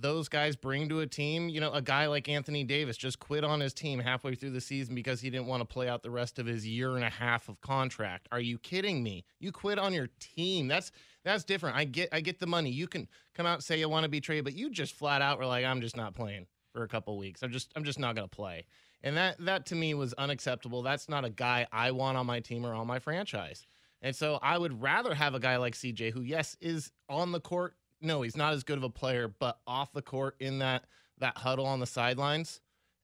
[0.00, 1.48] those guys bring to a team.
[1.48, 4.60] You know, a guy like Anthony Davis just quit on his team halfway through the
[4.60, 7.10] season because he didn't want to play out the rest of his year and a
[7.10, 8.28] half of contract.
[8.32, 9.24] Are you kidding me?
[9.38, 10.68] You quit on your team.
[10.68, 10.92] That's
[11.24, 11.76] that's different.
[11.76, 12.70] I get I get the money.
[12.70, 15.22] You can come out and say you want to be traded, but you just flat
[15.22, 17.42] out were like, I'm just not playing for a couple weeks.
[17.42, 18.66] I'm just I'm just not gonna play.
[19.02, 20.82] And that that to me was unacceptable.
[20.82, 23.66] That's not a guy I want on my team or on my franchise.
[24.02, 27.40] And so I would rather have a guy like CJ who, yes, is on the
[27.40, 27.74] court.
[28.06, 30.84] No, he's not as good of a player, but off the court in that
[31.18, 32.60] that huddle on the sidelines,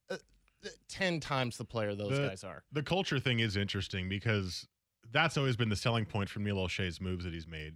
[0.09, 0.15] uh,
[0.65, 2.63] uh, ten times the player those The- guys are.
[2.71, 4.67] The culture thing is interesting because
[5.11, 7.75] that's always been the selling point for Neil Olshey's moves that he's made.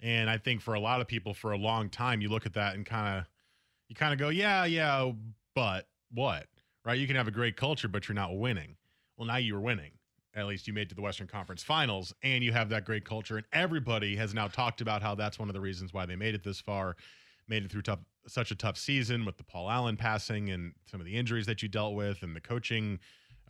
[0.00, 2.52] And I think for a lot of people for a long time, you look at
[2.54, 3.24] that and kind of
[3.88, 5.10] you kind of go, yeah, yeah,
[5.54, 6.46] but what?
[6.84, 6.98] Right?
[6.98, 8.76] You can have a great culture, but you're not winning.
[9.16, 9.92] Well, now you're winning.
[10.38, 13.36] At least you made to the Western Conference Finals, and you have that great culture.
[13.36, 16.34] And everybody has now talked about how that's one of the reasons why they made
[16.34, 16.94] it this far,
[17.48, 17.98] made it through tough,
[18.28, 21.60] such a tough season with the Paul Allen passing and some of the injuries that
[21.60, 23.00] you dealt with, and the coaching,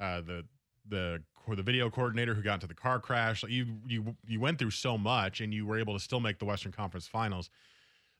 [0.00, 0.44] uh, the
[0.88, 1.22] the
[1.56, 3.44] the video coordinator who got into the car crash.
[3.44, 6.46] You you you went through so much, and you were able to still make the
[6.46, 7.50] Western Conference Finals.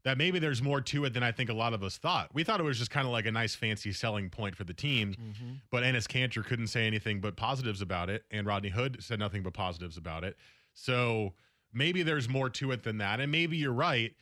[0.05, 2.31] That maybe there's more to it than I think a lot of us thought.
[2.33, 4.73] We thought it was just kind of like a nice fancy selling point for the
[4.73, 5.53] team, mm-hmm.
[5.71, 9.43] but Enes Kanter couldn't say anything but positives about it, and Rodney Hood said nothing
[9.43, 10.37] but positives about it.
[10.73, 11.35] So
[11.73, 14.15] maybe there's more to it than that, and maybe you're right.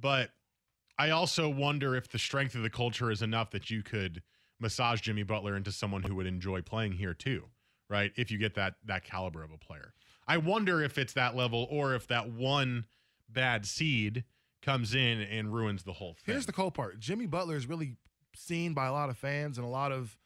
[0.00, 0.30] But
[0.98, 4.22] I also wonder if the strength of the culture is enough that you could
[4.58, 7.44] massage Jimmy Butler into someone who would enjoy playing here too,
[7.88, 8.12] right?
[8.16, 9.94] If you get that that caliber of a player,
[10.26, 12.86] I wonder if it's that level or if that one
[13.28, 14.24] bad seed
[14.62, 16.34] comes in and ruins the whole thing.
[16.34, 17.96] Here's the cool part: Jimmy Butler is really
[18.34, 20.16] seen by a lot of fans and a lot of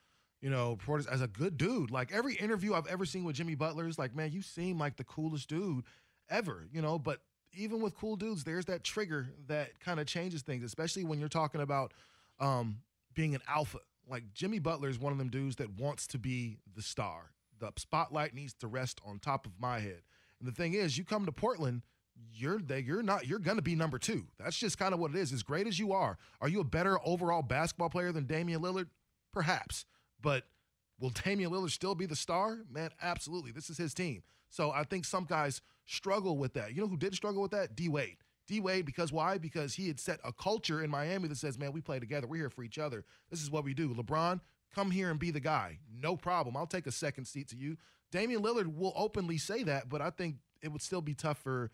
[0.40, 1.90] you know reporters as a good dude.
[1.90, 4.97] Like every interview I've ever seen with Jimmy Butler is like, man, you seem like
[4.97, 5.85] the coolest dude
[6.29, 6.66] ever.
[6.73, 7.21] You know, but
[7.55, 11.29] even with cool dudes, there's that trigger that kind of changes things, especially when you're
[11.29, 11.92] talking about
[12.40, 12.79] um,
[13.14, 13.79] being an alpha.
[14.09, 17.31] Like Jimmy Butler is one of them dudes that wants to be the star.
[17.61, 20.03] The spotlight needs to rest on top of my head.
[20.40, 21.83] And the thing is, you come to Portland,
[22.33, 24.27] you're they, you're not you're to be number 2.
[24.38, 25.33] That's just kind of what it is.
[25.33, 28.88] As great as you are, are you a better overall basketball player than Damian Lillard?
[29.33, 29.85] Perhaps.
[30.20, 30.44] But
[30.98, 32.59] will Damian Lillard still be the star?
[32.70, 33.53] Man, absolutely.
[33.53, 34.22] This is his team.
[34.48, 36.75] So I think some guys struggle with that.
[36.75, 37.75] You know who did struggle with that?
[37.75, 38.18] D Wade.
[38.46, 39.38] D Wade, because why?
[39.38, 42.27] Because he had set a culture in Miami that says, man, we play together.
[42.27, 43.05] We're here for each other.
[43.31, 43.94] This is what we do.
[43.94, 44.40] LeBron,
[44.75, 45.79] come here and be the guy.
[45.92, 46.57] No problem.
[46.57, 47.77] I'll take a second seat to you.
[48.11, 51.70] Damian Lillard will openly say that, but I think it would still be tough for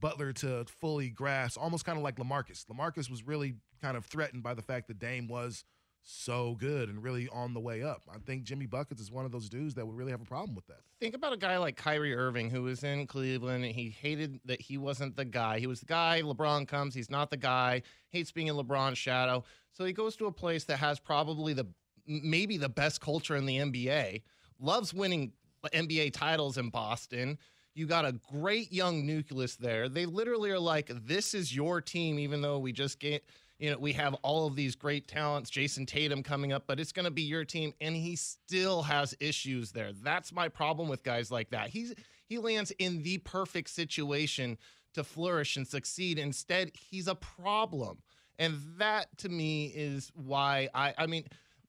[0.00, 2.66] Butler to fully grasp, almost kind of like LaMarcus.
[2.66, 5.64] LaMarcus was really kind of threatened by the fact that Dame was
[6.04, 8.02] so good and really on the way up.
[8.14, 10.54] I think Jimmy Buckets is one of those dudes that would really have a problem
[10.54, 10.80] with that.
[11.00, 13.64] Think about a guy like Kyrie Irving who was in Cleveland.
[13.64, 15.58] And he hated that he wasn't the guy.
[15.58, 16.20] He was the guy.
[16.22, 16.94] LeBron comes.
[16.94, 17.82] He's not the guy.
[18.10, 19.44] Hates being in LeBron's shadow.
[19.72, 21.66] So he goes to a place that has probably the
[22.06, 24.22] maybe the best culture in the NBA.
[24.60, 25.32] Loves winning
[25.72, 27.38] NBA titles in Boston.
[27.74, 29.88] You got a great young nucleus there.
[29.88, 33.24] They literally are like, this is your team, even though we just get,
[33.58, 36.92] you know, we have all of these great talents, Jayson Tatum coming up, but it's
[36.92, 37.74] going to be your team.
[37.80, 39.92] And he still has issues there.
[39.92, 41.68] That's my problem with guys like that.
[41.70, 41.94] He's,
[42.26, 44.56] he lands in the perfect situation
[44.94, 46.18] to flourish and succeed.
[46.18, 47.98] Instead, he's a problem.
[48.38, 51.24] And that to me is why I, I mean,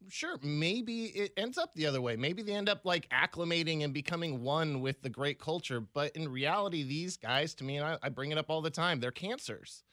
[0.09, 2.15] sure, maybe it ends up the other way.
[2.15, 5.79] Maybe they end up like acclimating and becoming one with the great culture.
[5.79, 8.69] But in reality, these guys, to me, and I, I bring it up all the
[8.69, 9.83] time, they're cancers.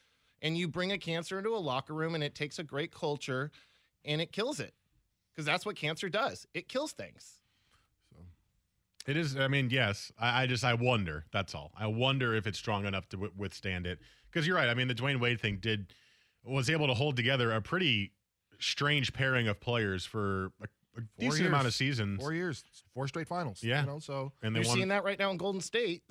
[0.40, 3.51] And you bring a cancer into a locker room and it takes a great culture
[4.05, 4.75] and it kills it.
[5.33, 7.38] Because that's what cancer does it kills things.
[9.07, 9.37] It is.
[9.37, 10.12] I mean, yes.
[10.18, 11.25] I, I just I wonder.
[11.33, 11.72] That's all.
[11.77, 13.98] I wonder if it's strong enough to w- withstand it.
[14.31, 14.68] Because you're right.
[14.68, 15.92] I mean, the Dwyane Wade thing did
[16.44, 18.12] was able to hold together a pretty
[18.62, 21.48] strange pairing of players for a, a decent years.
[21.48, 22.20] amount of seasons.
[22.20, 23.62] Four years, four straight finals.
[23.62, 23.81] Yeah.
[23.81, 24.77] You know, so and they You're won.
[24.77, 26.03] seeing that right now in Golden State.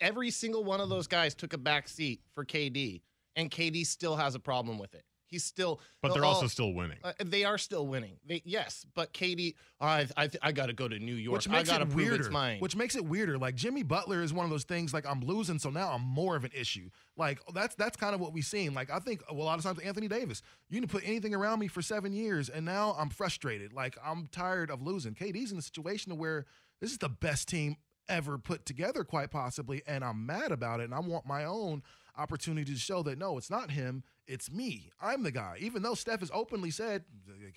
[0.00, 3.02] Every single one of those guys took a back seat for KD,
[3.36, 5.04] and KD still has a problem with it.
[5.30, 6.98] He's still, but they're all- also still winning.
[7.04, 8.16] Uh, they are still winning.
[8.26, 11.36] They, yes, but KD, I, I, I got to go to New York.
[11.36, 12.24] which makes I got to it prove weirder.
[12.24, 12.58] it's mine.
[12.58, 13.38] Which makes it weirder.
[13.38, 14.92] Like Jimmy Butler is one of those things.
[14.92, 16.90] Like I'm losing, so now I'm more of an issue.
[17.16, 18.74] Like that's that's kind of what we've seen.
[18.74, 21.60] Like I think well, a lot of times Anthony Davis, you didn't put anything around
[21.60, 23.72] me for seven years, and now I'm frustrated.
[23.72, 25.14] Like I'm tired of losing.
[25.14, 26.46] KD's in a situation where
[26.80, 27.76] this is the best team
[28.08, 31.82] ever put together, quite possibly, and I'm mad about it, and I want my own
[32.18, 34.90] opportunity to show that no, it's not him, it's me.
[35.00, 35.56] I'm the guy.
[35.60, 37.04] Even though Steph has openly said,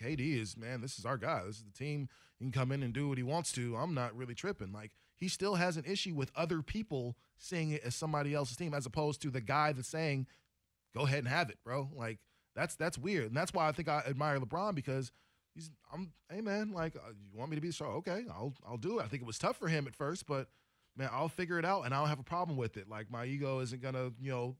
[0.02, 1.44] KD is, man, this is our guy.
[1.46, 2.10] This is the team.
[2.40, 3.76] He can come in and do what he wants to.
[3.76, 4.72] I'm not really tripping.
[4.74, 8.74] Like, he still has an issue with other people seeing it as somebody else's team
[8.74, 10.28] as opposed to the guy that's saying,
[10.96, 11.90] go ahead and have it, bro.
[11.96, 12.20] Like,
[12.56, 15.12] That's that's weird, and that's why I think I admire LeBron because
[15.56, 18.78] he's I'm hey man, like uh, you want me to be so okay, I'll I'll
[18.78, 19.04] do it.
[19.04, 20.50] I think it was tough for him at first, but
[20.96, 22.88] man, I'll figure it out, and I don't have a problem with it.
[22.90, 24.56] Like my ego isn't gonna you know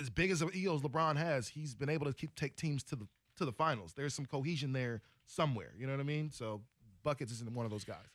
[0.00, 3.06] as big as ego LeBron has, he's been able to keep take teams to the
[3.36, 3.92] to the finals.
[3.94, 5.72] There's some cohesion there somewhere.
[5.76, 6.30] You know what I mean?
[6.30, 6.62] So
[7.02, 8.06] buckets isn't one of those guys.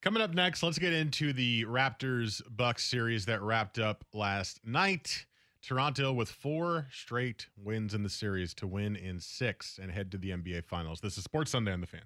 [0.00, 5.26] Coming up next, let's get into the Raptors Bucks series that wrapped up last night.
[5.62, 10.18] Toronto with four straight wins in the series to win in six and head to
[10.18, 11.00] the NBA Finals.
[11.00, 12.02] This is Sports Sunday on the Fan.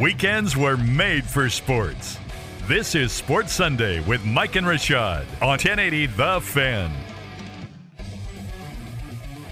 [0.00, 2.18] Weekends were made for sports.
[2.66, 6.92] This is Sports Sunday with Mike and Rashad on 1080 The Fan.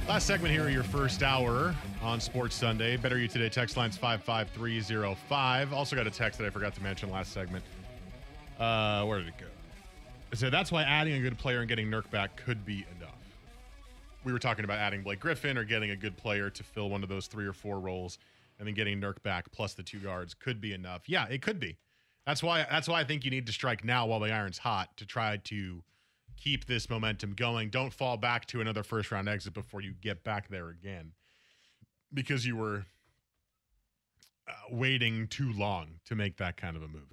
[0.06, 2.98] Last segment here, of your first hour on Sports Sunday.
[2.98, 5.72] Better You Today text lines 55305.
[5.72, 7.64] Also got a text that I forgot to mention last segment.
[8.60, 9.46] Uh, where did it go?
[10.30, 13.14] It said that's why adding a good player and getting Nurk back could be enough.
[14.24, 17.02] We were talking about adding Blake Griffin or getting a good player to fill one
[17.02, 18.18] of those three or four roles,
[18.58, 21.02] and then getting Nurk back plus the two guards could be enough.
[21.08, 21.78] Yeah, it could be.
[22.26, 22.66] That's why.
[22.70, 25.36] That's why I think you need to strike now while the iron's hot to try
[25.44, 25.82] to
[26.36, 27.70] keep this momentum going.
[27.70, 31.12] Don't fall back to another first round exit before you get back there again
[32.12, 32.86] because you were
[34.48, 37.12] uh, waiting too long to make that kind of a move.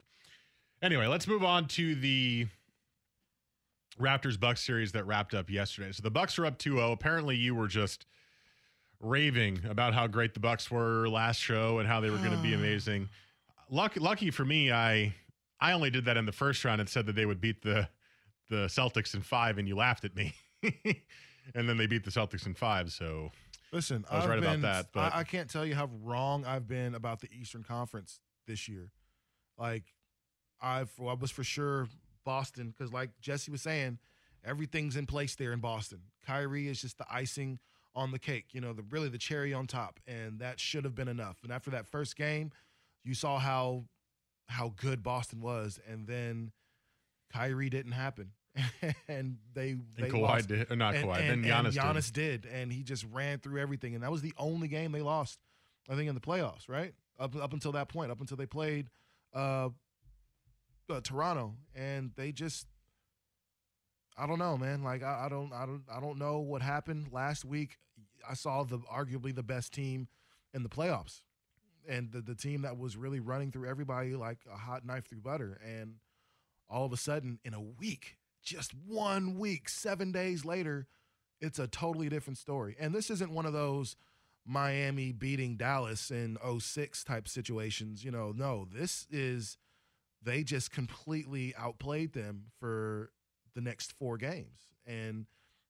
[0.81, 2.47] Anyway, let's move on to the
[3.99, 5.91] Raptors Bucks series that wrapped up yesterday.
[5.91, 6.91] So the Bucks are up 2-0.
[6.91, 8.05] Apparently you were just
[9.01, 12.37] raving about how great the Bucks were last show and how they were going to
[12.37, 13.09] be amazing.
[13.69, 15.15] Lucky lucky for me, I
[15.59, 17.87] I only did that in the first round and said that they would beat the
[18.49, 20.33] the Celtics in 5 and you laughed at me.
[21.55, 23.31] and then they beat the Celtics in 5, so
[23.71, 26.45] Listen, I was I've right about that, but- I, I can't tell you how wrong
[26.45, 28.91] I've been about the Eastern Conference this year.
[29.57, 29.83] Like,
[30.61, 31.87] I've I was for sure
[32.25, 33.99] Boston because, like Jesse was saying,
[34.43, 36.01] everything's in place there in Boston.
[36.25, 37.59] Kyrie is just the icing
[37.95, 40.95] on the cake, you know, the really the cherry on top, and that should have
[40.95, 41.37] been enough.
[41.43, 42.51] And after that first game,
[43.03, 43.85] you saw how
[44.47, 46.51] how good Boston was, and then
[47.31, 48.31] Kyrie didn't happen.
[49.07, 50.47] and they they Kawhi lost.
[50.49, 52.41] did- or not and, Kawhi, and, then and Giannis did.
[52.41, 55.39] Did, and he just ran through everything, and that was the only game they lost.
[55.89, 56.93] I think in the playoffs, right?
[57.19, 58.89] Up up until that point, up until they played
[59.33, 59.69] uh,
[60.89, 62.67] uh Toronto, and they just
[64.21, 64.83] I don't know, man.
[64.83, 67.79] Like I, I don't I don't I don't know what happened last week.
[68.29, 70.07] I saw the arguably the best team
[70.53, 71.21] in the playoffs.
[71.89, 75.21] And the, the team that was really running through everybody like a hot knife through
[75.21, 75.59] butter.
[75.65, 75.95] And
[76.69, 80.85] all of a sudden, in a week, just one week, seven days later,
[81.39, 82.75] it's a totally different story.
[82.79, 83.95] And this isn't one of those
[84.45, 88.05] Miami beating Dallas in 06 type situations.
[88.05, 89.57] You know, no, this is
[90.21, 93.09] they just completely outplayed them for
[93.55, 94.67] the next four games.
[94.85, 95.25] And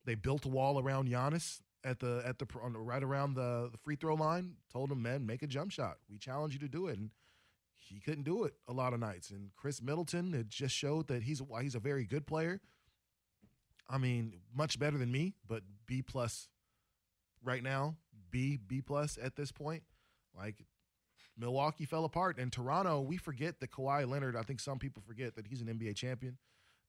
[0.06, 3.96] they built a wall around Giannis at the at the right around the, the free
[3.96, 4.56] throw line.
[4.72, 5.98] Told him, man, make a jump shot.
[6.10, 7.10] We challenge you to do it, and
[7.76, 9.32] he couldn't do it a lot of nights.
[9.32, 12.62] And Khris Middleton, it just showed that he's a, he's a very good player.
[13.90, 16.48] I mean, much better than me, but B plus
[17.44, 17.96] right now,
[18.30, 19.84] B B plus at this point.
[20.38, 20.66] Like
[21.38, 23.02] Milwaukee fell apart, and Toronto.
[23.02, 24.36] We forget that Kawhi Leonard.
[24.36, 26.38] I think some people forget that he's an NBA champion.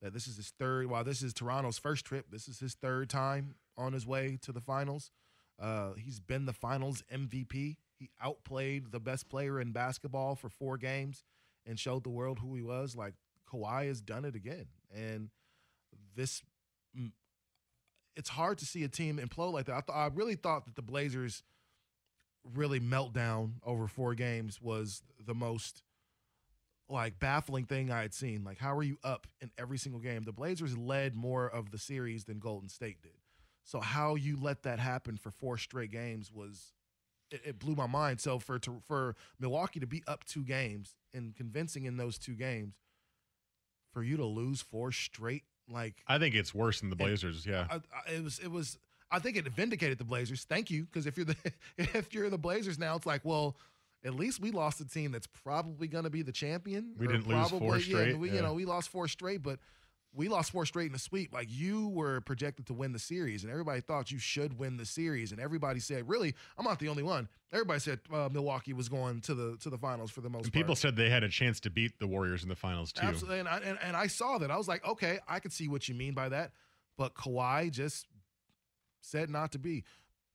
[0.02, 0.88] That this is his third.
[0.88, 4.52] While this is Toronto's first trip, this is his third time on his way to
[4.52, 5.10] the finals.
[5.60, 7.76] Uh, he's been the finals MVP.
[7.98, 11.22] He outplayed the best player in basketball for four games
[11.64, 12.96] and showed the world who he was.
[12.96, 13.14] Like
[13.50, 15.30] Kawhi has done it again, and
[16.16, 16.42] this
[18.16, 19.74] it's hard to see a team implode like that.
[19.74, 21.42] I, th- I really thought that the Blazers
[22.54, 25.82] really meltdown over four games was the most
[26.92, 28.44] like baffling thing I had seen.
[28.44, 30.22] Like, how are you up in every single game?
[30.22, 33.12] The Blazers led more of the series than Golden State did.
[33.64, 36.72] So how you let that happen for four straight games was
[37.30, 38.20] it, it blew my mind.
[38.20, 42.34] So for to, for Milwaukee to be up two games and convincing in those two
[42.34, 42.74] games,
[43.92, 47.46] for you to lose four straight, like I think it's worse than the Blazers.
[47.46, 47.66] Yeah.
[47.70, 48.78] I, I, it was it was
[49.10, 50.44] I think it vindicated the Blazers.
[50.44, 51.36] Thank you, because if you're the
[51.78, 53.56] if you're the Blazers now, it's like, well,
[54.04, 56.94] at least we lost a team that's probably going to be the champion.
[56.98, 58.34] We didn't lose four probably- yeah, straight, we, yeah.
[58.36, 59.58] You know, we lost four straight, but
[60.14, 61.32] we lost four straight in the sweep.
[61.32, 64.84] Like you were projected to win the series, and everybody thought you should win the
[64.84, 67.28] series, and everybody said, really, I'm not the only one.
[67.52, 70.52] Everybody said uh, Milwaukee was going to the to the finals for the most And
[70.52, 70.62] part.
[70.64, 73.06] people said they had a chance to beat the Warriors in the finals too.
[73.06, 74.50] Absolutely, and I, and, and I saw that.
[74.50, 76.52] I was like, okay, I could see what you mean by that,
[76.98, 78.06] but Kawhi just
[79.00, 79.84] said not to be.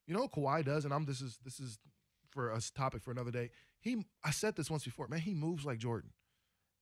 [0.06, 1.78] You know what Kawhi does, and I'm this is this is
[2.30, 3.50] for a topic for another day.
[3.80, 5.20] He I said this once before, man.
[5.20, 6.10] He moves like Jordan.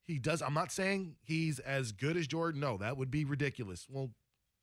[0.07, 0.43] he does.
[0.43, 2.61] I'm not saying he's as good as Jordan.
[2.61, 3.87] No, that would be ridiculous.
[3.89, 4.11] Well,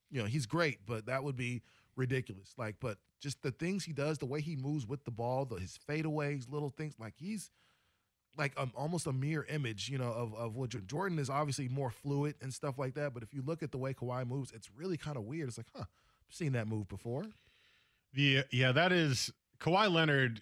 [0.10, 1.62] you know, he's great, but that would be
[1.96, 2.54] ridiculous.
[2.58, 5.56] Like, but just the things he does, the way he moves with the ball, the,
[5.56, 7.52] his fadeaways, little things, like he's
[8.38, 11.68] like um, almost a mirror image, you know, of, of what Jordan, Jordan is obviously
[11.68, 13.14] more fluid and stuff like that.
[13.14, 15.50] But if you look at the way Kawhi moves, it's really kind of weird.
[15.50, 17.26] It's like, huh, I've seen that move before.
[18.14, 20.42] The yeah, that is Kawhi Leonard.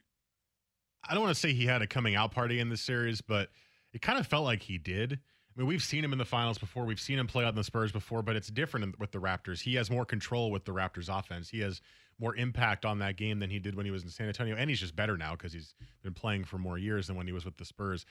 [1.08, 3.50] I don't want to say he had a coming out party in this series, but
[3.94, 5.14] it kind of felt like he did.
[5.14, 6.86] I mean, we've seen him in the finals before.
[6.86, 9.62] We've seen him play on the Spurs before, but it's different with the Raptors.
[9.62, 11.50] He has more control with the Raptors offense.
[11.50, 11.82] He has
[12.20, 14.70] more impact on that game than he did when he was in San Antonio, and
[14.70, 15.74] he's just better now because he's
[16.04, 18.06] been playing for more years than when he was with the Spurs.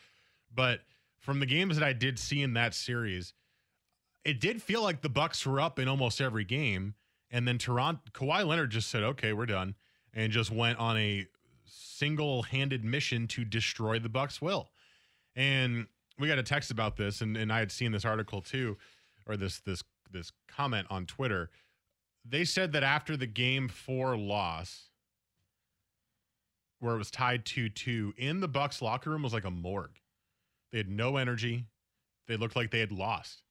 [0.55, 0.80] But
[1.18, 3.32] from the games that I did see in that series,
[4.24, 6.95] it did feel like the Bucks were up in almost every game,
[7.30, 9.76] and then Toronto Kawhi Leonard just said, "Okay, we're done,"
[10.12, 11.26] and just went on a
[11.70, 14.70] single-handed mission to destroy the Bucks' will.
[15.36, 15.86] And
[16.18, 18.76] we got a text about this, and, and I had seen this article too,
[19.26, 21.50] or this this this comment on Twitter.
[22.24, 24.90] They said that after the game four loss,
[26.80, 29.98] where it was tied 2-2, in the Bucks locker room was like a morgue.
[30.72, 31.66] They had no energy.
[32.26, 33.42] They looked like they had lost.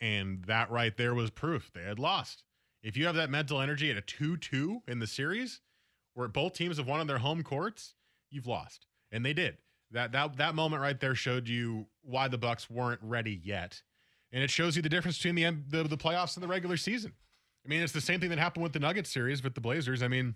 [0.00, 2.44] And that right there was proof they had lost.
[2.82, 5.60] If you have that mental energy at a 2-2 in the series,
[6.18, 7.94] where both teams have won on their home courts,
[8.28, 8.86] you've lost.
[9.12, 9.56] And they did.
[9.92, 13.80] That that that moment right there showed you why the Bucks weren't ready yet,
[14.32, 16.76] and it shows you the difference between the end, the, the playoffs and the regular
[16.76, 17.12] season.
[17.64, 20.02] I mean, it's the same thing that happened with the Nuggets series with the Blazers.
[20.02, 20.34] I mean,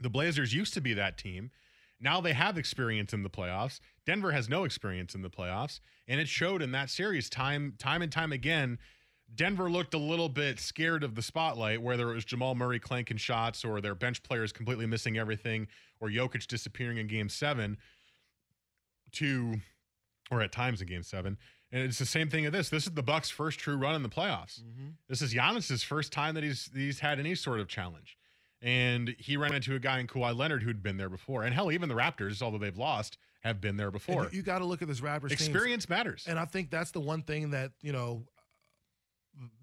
[0.00, 1.52] the Blazers used to be that team.
[2.00, 3.78] Now they have experience in the playoffs.
[4.04, 8.02] Denver has no experience in the playoffs, and it showed in that series time time
[8.02, 8.78] and time again.
[9.32, 13.16] Denver looked a little bit scared of the spotlight, whether it was Jamal Murray clanking
[13.16, 15.68] shots or their bench players completely missing everything
[16.00, 17.78] or Jokic disappearing in game seven
[19.12, 19.56] to
[20.30, 21.36] or at times in game seven.
[21.72, 22.68] And it's the same thing of this.
[22.68, 24.60] This is the Bucks' first true run in the playoffs.
[24.60, 24.90] Mm-hmm.
[25.08, 28.16] This is Giannis's first time that he's he's had any sort of challenge.
[28.62, 31.42] And he ran into a guy in Kawhi Leonard who'd been there before.
[31.42, 34.24] And hell, even the Raptors, although they've lost, have been there before.
[34.24, 35.90] And you got to look at this Raptors experience teams.
[35.90, 36.24] matters.
[36.26, 38.22] And I think that's the one thing that, you know,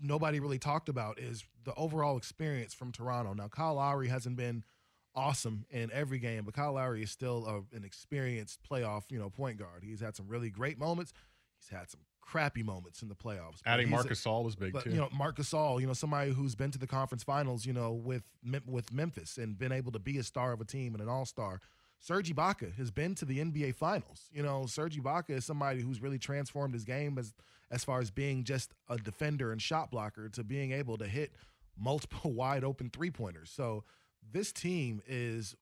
[0.02, 3.34] nobody really talked about is the overall experience from Toronto.
[3.34, 4.64] Now, Kyle Lowry hasn't been
[5.16, 9.30] awesome in every game, but Kyle Lowry is still a, an experienced playoff, you know,
[9.30, 9.84] point guard.
[9.84, 11.14] He's had some really great moments.
[11.60, 13.60] He's had some crappy moments in the playoffs.
[13.66, 14.92] Adding Marcus Gasol was big but, too.
[14.92, 17.92] You know, Marcus Gasol, you know, somebody who's been to the conference finals, you know,
[17.92, 18.24] with
[18.66, 21.26] with Memphis and been able to be a star of a team and an all
[21.26, 21.60] star.
[22.02, 24.28] Serge Ibaka has been to the NBA Finals.
[24.34, 27.34] You know, Serge Ibaka is somebody who's really transformed his game as
[27.70, 31.32] as far as being just a defender and shot blocker to being able to hit
[31.78, 33.50] multiple wide open three pointers.
[33.50, 33.86] So
[34.34, 35.56] this team is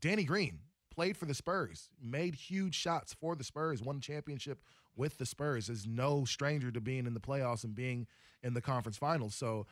[0.00, 0.60] Danny Green
[0.94, 4.60] played for the Spurs, made huge shots for the Spurs, won championship
[4.96, 8.06] with the Spurs, is no stranger to being in the playoffs and being
[8.42, 9.34] in the conference finals.
[9.34, 9.66] So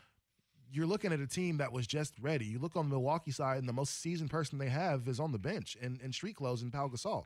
[0.73, 2.47] you're looking at a team that was just ready.
[2.47, 5.33] You look on the Milwaukee side, and the most seasoned person they have is on
[5.33, 7.25] the bench in, in street clothes and Pau Gasol.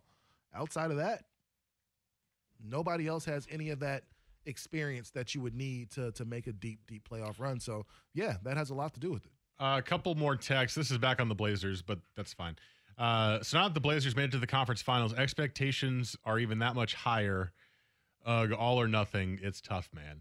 [0.55, 1.25] Outside of that,
[2.63, 4.05] nobody else has any of that
[4.47, 7.61] experience that you would need to to make a deep, deep playoff run.
[7.61, 7.85] So
[8.15, 9.33] yeah, that has a lot to do with it.
[9.61, 10.77] Uh, a couple more texts.
[10.77, 12.57] This is back on the Blazers, but that's fine.
[12.97, 16.61] Uh, so now that the Blazers made it to the conference finals, expectations are even
[16.61, 17.53] that much higher.
[18.27, 19.39] All or nothing.
[19.43, 20.21] It's tough, man.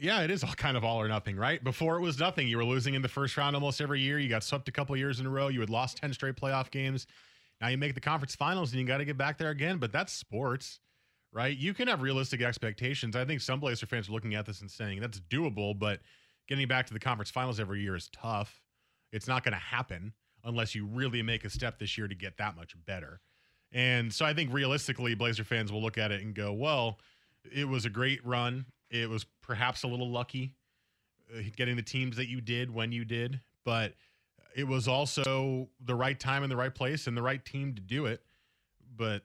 [0.00, 1.62] Yeah, it is all kind of all or nothing, right?
[1.62, 2.48] Before it was nothing.
[2.48, 4.18] You were losing in the first round almost every year.
[4.18, 5.48] You got swept a couple years in a row.
[5.48, 7.06] You had lost 10 straight playoff games.
[7.60, 9.92] Now you make the conference finals and you got to get back there again, but
[9.92, 10.80] that's sports,
[11.32, 11.54] right?
[11.54, 13.14] You can have realistic expectations.
[13.14, 16.00] I think some Blazer fans are looking at this and saying that's doable, but
[16.48, 18.62] getting back to the conference finals every year is tough.
[19.12, 22.38] It's not going to happen unless you really make a step this year to get
[22.38, 23.20] that much better.
[23.72, 26.98] And so I think realistically, Blazer fans will look at it and go, well,
[27.52, 28.64] it was a great run.
[28.90, 30.54] It was perhaps a little lucky
[31.34, 33.94] uh, getting the teams that you did when you did, but
[34.54, 37.80] it was also the right time and the right place and the right team to
[37.80, 38.22] do it.
[38.96, 39.22] But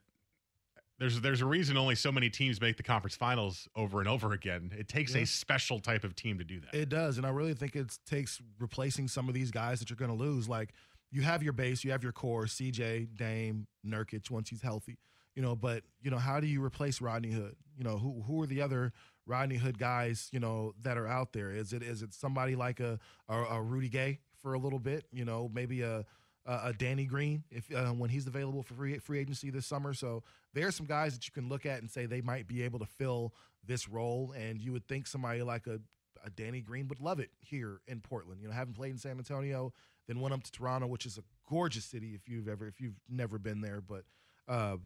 [1.00, 4.34] there's there's a reason only so many teams make the conference finals over and over
[4.34, 4.72] again.
[4.78, 5.22] It takes yeah.
[5.22, 6.74] a special type of team to do that.
[6.74, 9.98] It does, and I really think it takes replacing some of these guys that you're
[9.98, 10.48] going to lose.
[10.48, 10.74] Like
[11.12, 14.98] you have your base, you have your core, CJ, Dame, Nurkic once he's healthy.
[15.36, 17.56] You know, but you know, how do you replace Rodney Hood?
[17.78, 18.94] You know, who who are the other
[19.26, 20.30] Rodney Hood guys?
[20.32, 21.52] You know, that are out there?
[21.52, 23.00] Is it is it somebody like a
[23.30, 25.06] a, a Rudy Gay for a little bit?
[25.12, 26.06] You know, maybe a
[26.46, 29.94] a Danny Green if uh, when he's available for free free agency this summer.
[29.94, 30.24] So
[30.54, 32.80] there are some guys that you can look at and say they might be able
[32.80, 33.34] to fill
[33.66, 35.80] this role, and you would think somebody like a,
[36.24, 38.42] a Danny Green would love it here in Portland.
[38.42, 39.74] You know, having played in San Antonio,
[40.08, 43.00] then went up to Toronto, which is a gorgeous city if you've ever if you've
[43.10, 43.82] never been there.
[43.82, 44.04] But
[44.48, 44.78] uh,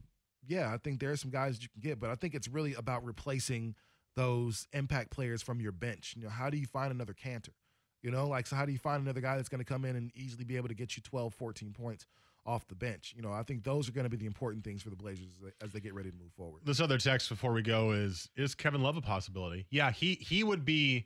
[0.47, 2.73] yeah, I think there are some guys you can get, but I think it's really
[2.75, 3.75] about replacing
[4.19, 6.13] those impact players from your bench.
[6.17, 7.53] You know, how do you find another Kanter?
[8.01, 9.95] You know, like so how do you find another guy that's going to come in
[9.95, 12.05] and easily be able to get you 12, 14 points
[12.45, 13.13] off the bench?
[13.15, 15.27] You know, I think those are going to be the important things for the Blazers
[15.27, 16.61] as they, as they get ready to move forward.
[16.65, 19.65] This other text before we go is is Kevin Love a possibility?
[19.69, 21.05] Yeah, he he would be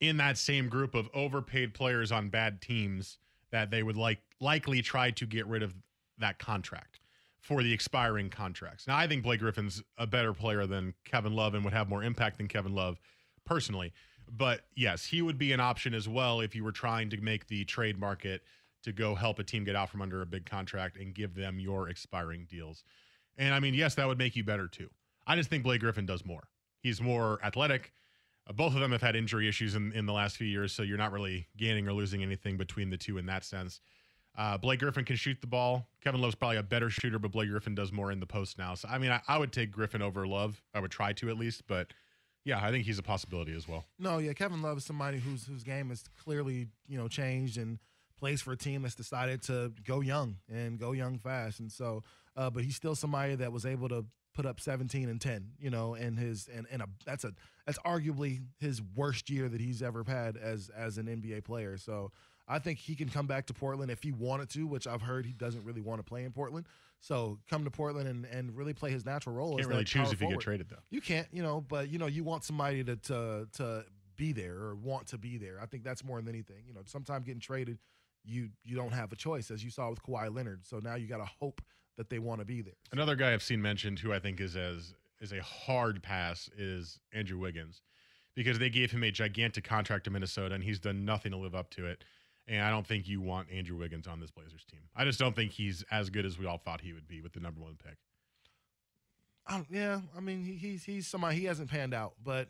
[0.00, 3.18] in that same group of overpaid players on bad teams
[3.50, 5.74] that they would like likely try to get rid of
[6.18, 6.98] that contract
[7.42, 8.86] for the expiring contracts.
[8.86, 12.02] Now, I think Blake Griffin's a better player than Kevin Love and would have more
[12.02, 13.00] impact than Kevin Love
[13.44, 13.92] personally.
[14.30, 17.48] But yes, he would be an option as well if you were trying to make
[17.48, 18.42] the trade market
[18.84, 21.58] to go help a team get out from under a big contract and give them
[21.58, 22.84] your expiring deals.
[23.36, 24.88] And I mean, yes, that would make you better too.
[25.26, 26.48] I just think Blake Griffin does more.
[26.80, 27.92] He's more athletic.
[28.48, 30.82] Uh, both of them have had injury issues in, in the last few years, so
[30.82, 33.80] you're not really gaining or losing anything between the two in that sense.
[34.36, 35.86] Uh, Blake Griffin can shoot the ball.
[36.02, 38.74] Kevin Love's probably a better shooter, but Blake Griffin does more in the post now.
[38.74, 40.62] So, I mean, I, I would take Griffin over Love.
[40.74, 41.92] I would try to at least, but
[42.44, 43.84] yeah, I think he's a possibility as well.
[43.98, 47.78] No, yeah, Kevin Love is somebody whose whose game has clearly you know changed and
[48.18, 52.02] plays for a team that's decided to go young and go young fast, and so,
[52.36, 54.04] uh, but he's still somebody that was able to
[54.34, 57.32] put up 17 and 10, you know, and his and and a that's a
[57.66, 61.76] that's arguably his worst year that he's ever had as as an NBA player.
[61.76, 62.10] So
[62.52, 65.24] I think he can come back to Portland if he wanted to, which I've heard
[65.24, 66.66] he doesn't really want to play in Portland.
[67.00, 69.52] So come to Portland and, and really play his natural role.
[69.52, 70.82] Can't as really choose if you get traded though.
[70.90, 73.84] You can't, you know, but you know, you want somebody to to to
[74.16, 75.58] be there or want to be there.
[75.60, 76.62] I think that's more than anything.
[76.66, 77.78] You know, sometimes getting traded,
[78.22, 80.66] you you don't have a choice, as you saw with Kawhi Leonard.
[80.66, 81.62] So now you got to hope
[81.96, 82.74] that they want to be there.
[82.92, 87.00] Another guy I've seen mentioned who I think is as is a hard pass is
[87.12, 87.80] Andrew Wiggins
[88.34, 91.54] because they gave him a gigantic contract to Minnesota and he's done nothing to live
[91.54, 92.04] up to it.
[92.48, 94.80] And I don't think you want Andrew Wiggins on this Blazers team.
[94.96, 97.32] I just don't think he's as good as we all thought he would be with
[97.32, 97.96] the number one pick.
[99.46, 102.48] I yeah, I mean, he, he's he's somebody he hasn't panned out, but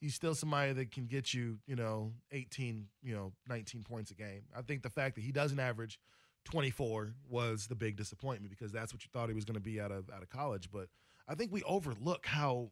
[0.00, 4.14] he's still somebody that can get you, you know, 18, you know, 19 points a
[4.14, 4.42] game.
[4.56, 5.98] I think the fact that he doesn't average
[6.44, 9.80] 24 was the big disappointment because that's what you thought he was going to be
[9.80, 10.70] out of out of college.
[10.70, 10.88] But
[11.28, 12.70] I think we overlook how,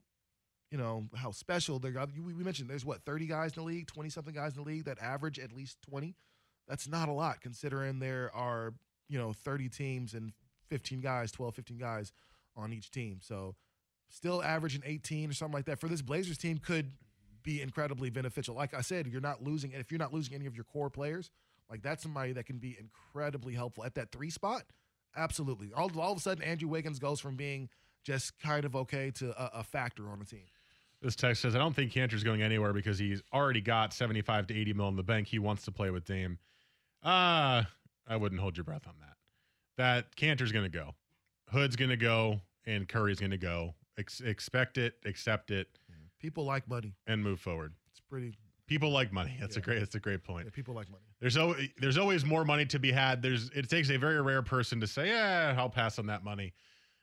[0.71, 1.95] you know, how special they're.
[2.15, 4.69] We we mentioned there's what 30 guys in the league, 20 something guys in the
[4.69, 6.15] league that average at least 20.
[6.69, 8.75] That's not a lot considering there are
[9.09, 10.33] you know 30 teams and
[10.69, 12.13] 15 guys, 12, 15 guys
[12.57, 13.19] on each team.
[13.23, 13.55] So
[14.09, 16.93] still averaging 18 or something like that for this Blazers team could
[17.43, 18.55] be incredibly beneficial.
[18.55, 21.31] Like I said, you're not losing if you're not losing any of your core players,
[21.71, 24.65] like that's somebody that can be incredibly helpful at that three spot.
[25.17, 25.71] Absolutely.
[25.77, 27.69] All, all of a sudden, Andrew Wiggins goes from being
[28.03, 30.45] just kind of okay to a, a factor on the team.
[31.01, 34.59] This text says, I don't think Kanter's going anywhere because he's already got 75 to
[34.59, 35.29] 80 mil in the bank.
[35.29, 36.39] He wants to play with Dame.
[37.05, 37.65] Uh,
[38.07, 39.17] I wouldn't hold your breath on that.
[39.77, 40.95] That Kanter's going to go.
[41.51, 43.75] Hood's going to go, and Curry's going to go.
[43.99, 45.69] Ex- expect it, accept it,
[46.21, 46.95] People like money.
[47.07, 47.75] and move forward.
[47.91, 48.33] It's pretty.
[48.67, 49.37] People like money.
[49.39, 49.81] That's a great.
[49.81, 50.47] That's a great point.
[50.47, 51.05] Yeah, people like money.
[51.21, 53.21] There's always there's always more money to be had.
[53.21, 56.55] There's it takes a very rare person to say, "Yeah, I'll pass on that money."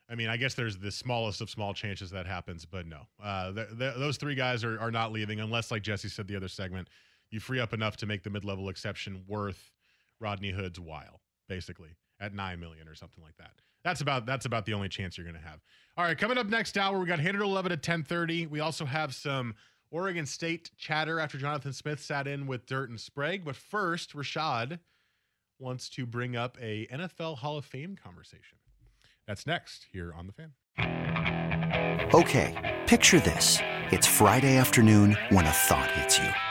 [0.10, 3.54] I mean, I guess there's the smallest of small chances that happens, but no, uh,
[3.54, 6.47] th- th- those three guys are are not leaving unless, like Jesse said the other
[6.47, 6.88] segment,
[7.30, 9.70] you free up enough to make the mid level exception worth
[10.22, 13.51] Rodney Hood's while, basically at nine million or something like that.
[13.84, 15.59] That's about that's about the only chance you're going to have.
[15.97, 18.45] All right, coming up next hour, we got Hater eleven at ten thirty.
[18.45, 19.55] We also have some
[19.89, 23.43] Oregon State chatter after Jonathan Smith sat in with Dirt and Sprague.
[23.43, 24.80] But first, Rashad
[25.59, 28.57] wants to bring up a NFL Hall of Fame conversation.
[29.28, 30.51] That's next here on the Fan.
[32.13, 33.59] Okay, picture this.
[33.91, 36.51] It's Friday afternoon when a thought hits you.